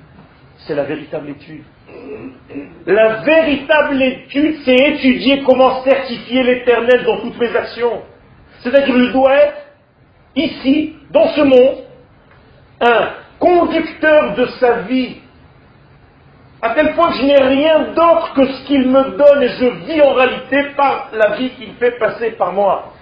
[0.67, 1.63] C'est la véritable étude.
[2.85, 8.03] La véritable étude, c'est étudier comment certifier l'éternel dans toutes mes actions.
[8.59, 9.57] C'est-à-dire, qu'il doit être
[10.35, 11.77] ici, dans ce monde,
[12.81, 13.09] un
[13.39, 15.17] conducteur de sa vie,
[16.61, 19.65] à tel point que je n'ai rien d'autre que ce qu'il me donne et je
[19.85, 22.93] vis en réalité par la vie qu'il fait passer par moi.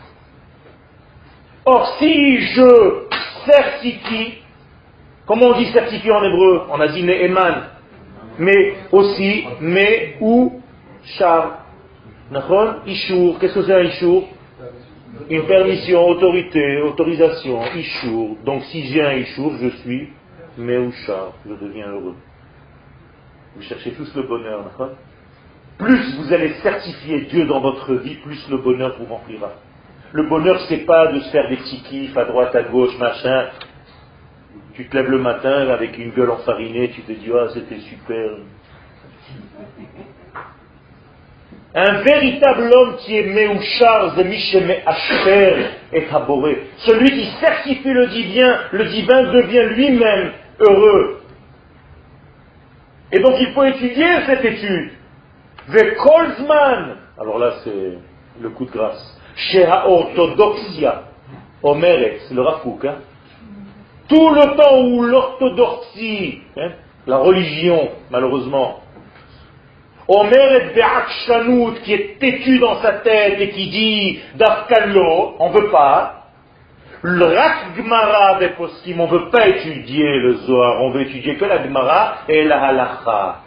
[1.66, 3.08] Or, si je
[3.46, 4.40] certifie,
[5.26, 7.04] comment on dit certifier en hébreu On a dit
[8.40, 10.62] mais aussi mais ou
[11.18, 11.60] char.
[12.88, 14.28] Ishour, qu'est-ce que c'est un Ishour
[15.30, 18.38] Une permission, autorité, autorisation, Ishour.
[18.46, 20.10] Donc si j'ai un Ishour, je suis
[20.58, 22.16] mais ou char, je deviens heureux.
[23.56, 24.66] Vous cherchez tous le bonheur,
[25.78, 29.54] Plus vous allez certifier Dieu dans votre vie, plus le bonheur vous remplira.
[30.12, 33.48] Le bonheur, c'est pas de se faire des petits kiffs à droite, à gauche, machin.
[34.74, 38.38] Tu te lèves le matin avec une gueule enfarinée, tu te dis, ah, c'était super.
[41.76, 44.16] Un véritable homme qui est Meuchar,
[45.92, 46.68] et Taboré.
[46.78, 51.22] Celui qui certifie le divin, le divin devient lui-même heureux.
[53.12, 54.92] Et donc il faut étudier cette étude.
[55.98, 56.98] Kolzman.
[57.20, 57.98] Alors là, c'est
[58.42, 59.20] le coup de grâce.
[59.36, 61.04] Chez orthodoxia,
[61.62, 62.86] Omeret, c'est le Rafouk.
[62.86, 62.96] Hein.
[64.14, 66.70] Tout le temps où l'orthodoxie, hein,
[67.08, 68.82] la religion, malheureusement,
[70.08, 75.72] Omeret Be'akshanout, qui est têtu dans sa tête et qui dit Dafkallo, on ne veut
[75.72, 76.26] pas.
[77.02, 81.46] Le Rak Gmara Poskim, on ne veut pas étudier le Zohar, on veut étudier que
[81.46, 83.40] la Gmara et la Halacha.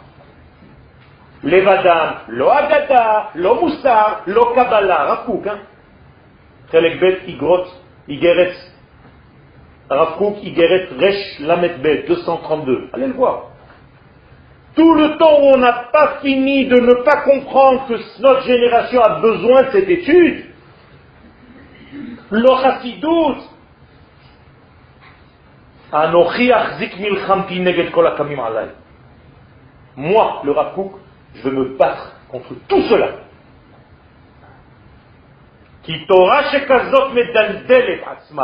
[1.43, 5.59] Levadam, lo Agada, lo Moussar, lo Kabbalah, Rafouk, hein.
[7.25, 7.67] Igrot,
[9.89, 12.89] Igeret, Rafouk, Igeret, Resh, Lametbet, 232.
[12.93, 13.43] Allez le voir.
[14.75, 19.01] Tout le temps où on n'a pas fini de ne pas comprendre que notre génération
[19.01, 20.45] a besoin de cette étude,
[22.29, 23.41] l'ochasidut,
[29.95, 30.91] moi, le Rakouk,
[31.33, 33.26] je veux me battre contre tout cela.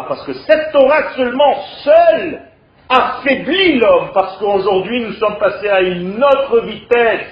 [0.08, 2.41] Parce que cette Torah seulement, seule,
[2.89, 4.12] affaiblit l'homme.
[4.14, 7.28] Parce qu'aujourd'hui nous sommes passés à une autre vitesse.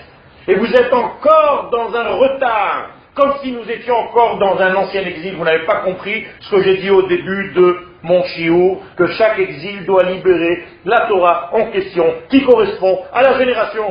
[0.47, 5.01] Et vous êtes encore dans un retard, comme si nous étions encore dans un ancien
[5.01, 5.35] exil.
[5.35, 9.37] Vous n'avez pas compris ce que j'ai dit au début de mon chiot, que chaque
[9.37, 13.85] exil doit libérer la Torah en question qui correspond à la génération.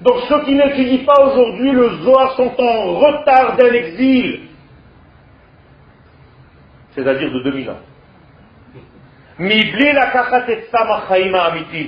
[0.00, 4.47] Donc ceux qui n'étudient pas aujourd'hui le Zohar sont en retard d'un exil,
[6.98, 7.78] c'est-à-dire de 2000 ans.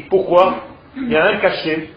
[0.08, 0.54] Pourquoi?
[0.96, 1.88] Il y a un cachet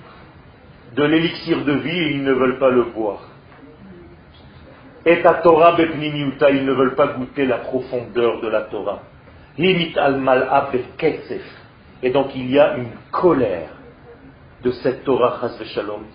[0.95, 3.21] de l'élixir de vie et ils ne veulent pas le boire.
[5.05, 9.03] Et à Torah ils ne veulent pas goûter la profondeur de la Torah.
[9.59, 9.91] Et
[12.09, 13.69] donc il y a une colère
[14.63, 15.39] de cette Torah
[15.75, 16.05] Shalom.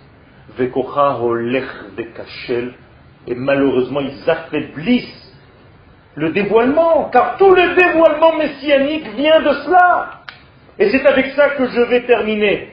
[3.26, 5.17] Et malheureusement, ils affaiblissent
[6.18, 10.22] le dévoilement, car tout le dévoilement messianique vient de cela.
[10.78, 12.70] Et c'est avec ça que je vais terminer.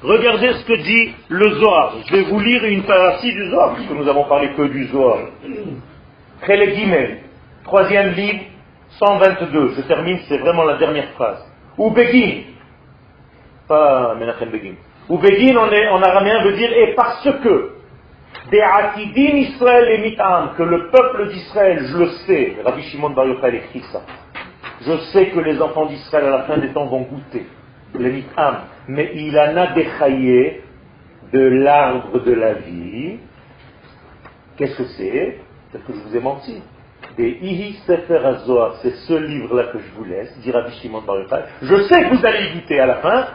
[0.00, 1.94] Regardez ce que dit le Zohar.
[2.06, 5.18] Je vais vous lire une partie du Zohar, puisque nous avons parlé que du Zohar.
[6.46, 7.18] Gimel,
[7.64, 8.44] troisième livre,
[8.90, 9.74] 122.
[9.76, 11.44] Je termine, c'est vraiment la dernière phrase.
[11.76, 12.42] Ou Begin,
[13.66, 14.74] pas Menachem Begin.
[15.08, 17.79] Ou Begin en, en araméen veut dire et parce que.
[18.50, 23.26] Des Akidim Israël et Mitam, que le peuple d'Israël, je le sais, Rabbi Shimon Bar
[23.26, 24.02] Yochai écrit ça,
[24.80, 27.46] je sais que les enfants d'Israël à la fin des temps vont goûter
[27.94, 28.56] le Mitam,
[28.88, 30.62] mais il en a déchaillé
[31.32, 33.18] de l'arbre de la vie.
[34.56, 35.38] Qu'est-ce que c'est?
[35.70, 36.62] C'est que je vous ai menti.
[37.16, 41.18] Des Ihi Sefer Azoar, c'est ce livre-là que je vous laisse, dit Rabbi Shimon Bar
[41.20, 41.42] Yochai.
[41.62, 43.26] Je sais que vous allez goûter à la fin.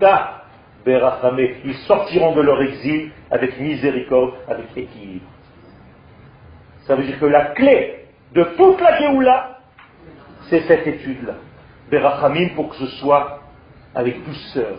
[0.00, 0.41] Ben
[0.84, 1.32] Mingaluta
[1.64, 5.26] ils sortiront de leur exil avec miséricorde, avec équilibre.
[6.86, 9.58] Ça veut dire que la clé de toute la Géoula,
[10.48, 11.34] c'est cette étude-là.
[11.90, 13.40] Berachamim pour que ce soit
[13.94, 14.78] avec douceur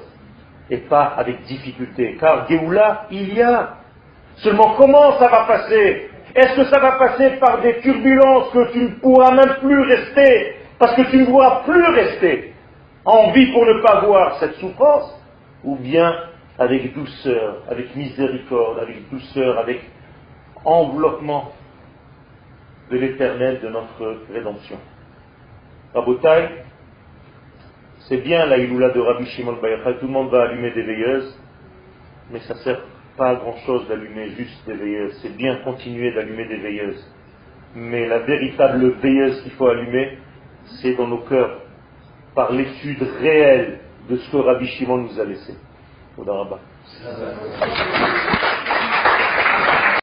[0.69, 2.17] et pas avec difficulté.
[2.19, 3.77] Car Géoula, il y a.
[4.37, 6.09] Seulement comment ça va passer?
[6.35, 10.55] Est-ce que ça va passer par des turbulences que tu ne pourras même plus rester?
[10.79, 12.53] Parce que tu ne pourras plus rester
[13.05, 15.22] en vie pour ne pas voir cette souffrance
[15.63, 16.13] ou bien
[16.59, 19.81] avec douceur, avec miséricorde, avec douceur, avec
[20.65, 21.51] enveloppement
[22.91, 24.77] de l'éternel de notre rédemption.
[25.93, 26.49] Rabotai,
[28.07, 31.39] c'est bien la Iloula de Rabbi Shimon Bayachal, tout le monde va allumer des veilleuses,
[32.31, 32.81] mais ça ne sert
[33.17, 37.13] pas à grand chose d'allumer juste des veilleuses, c'est bien continuer d'allumer des veilleuses.
[37.75, 40.17] Mais la véritable veilleuse qu'il faut allumer,
[40.81, 41.61] c'est dans nos cœurs,
[42.35, 45.55] par l'étude réelle de ce que Rabbi Shimon nous a laissé.
[46.17, 46.23] Au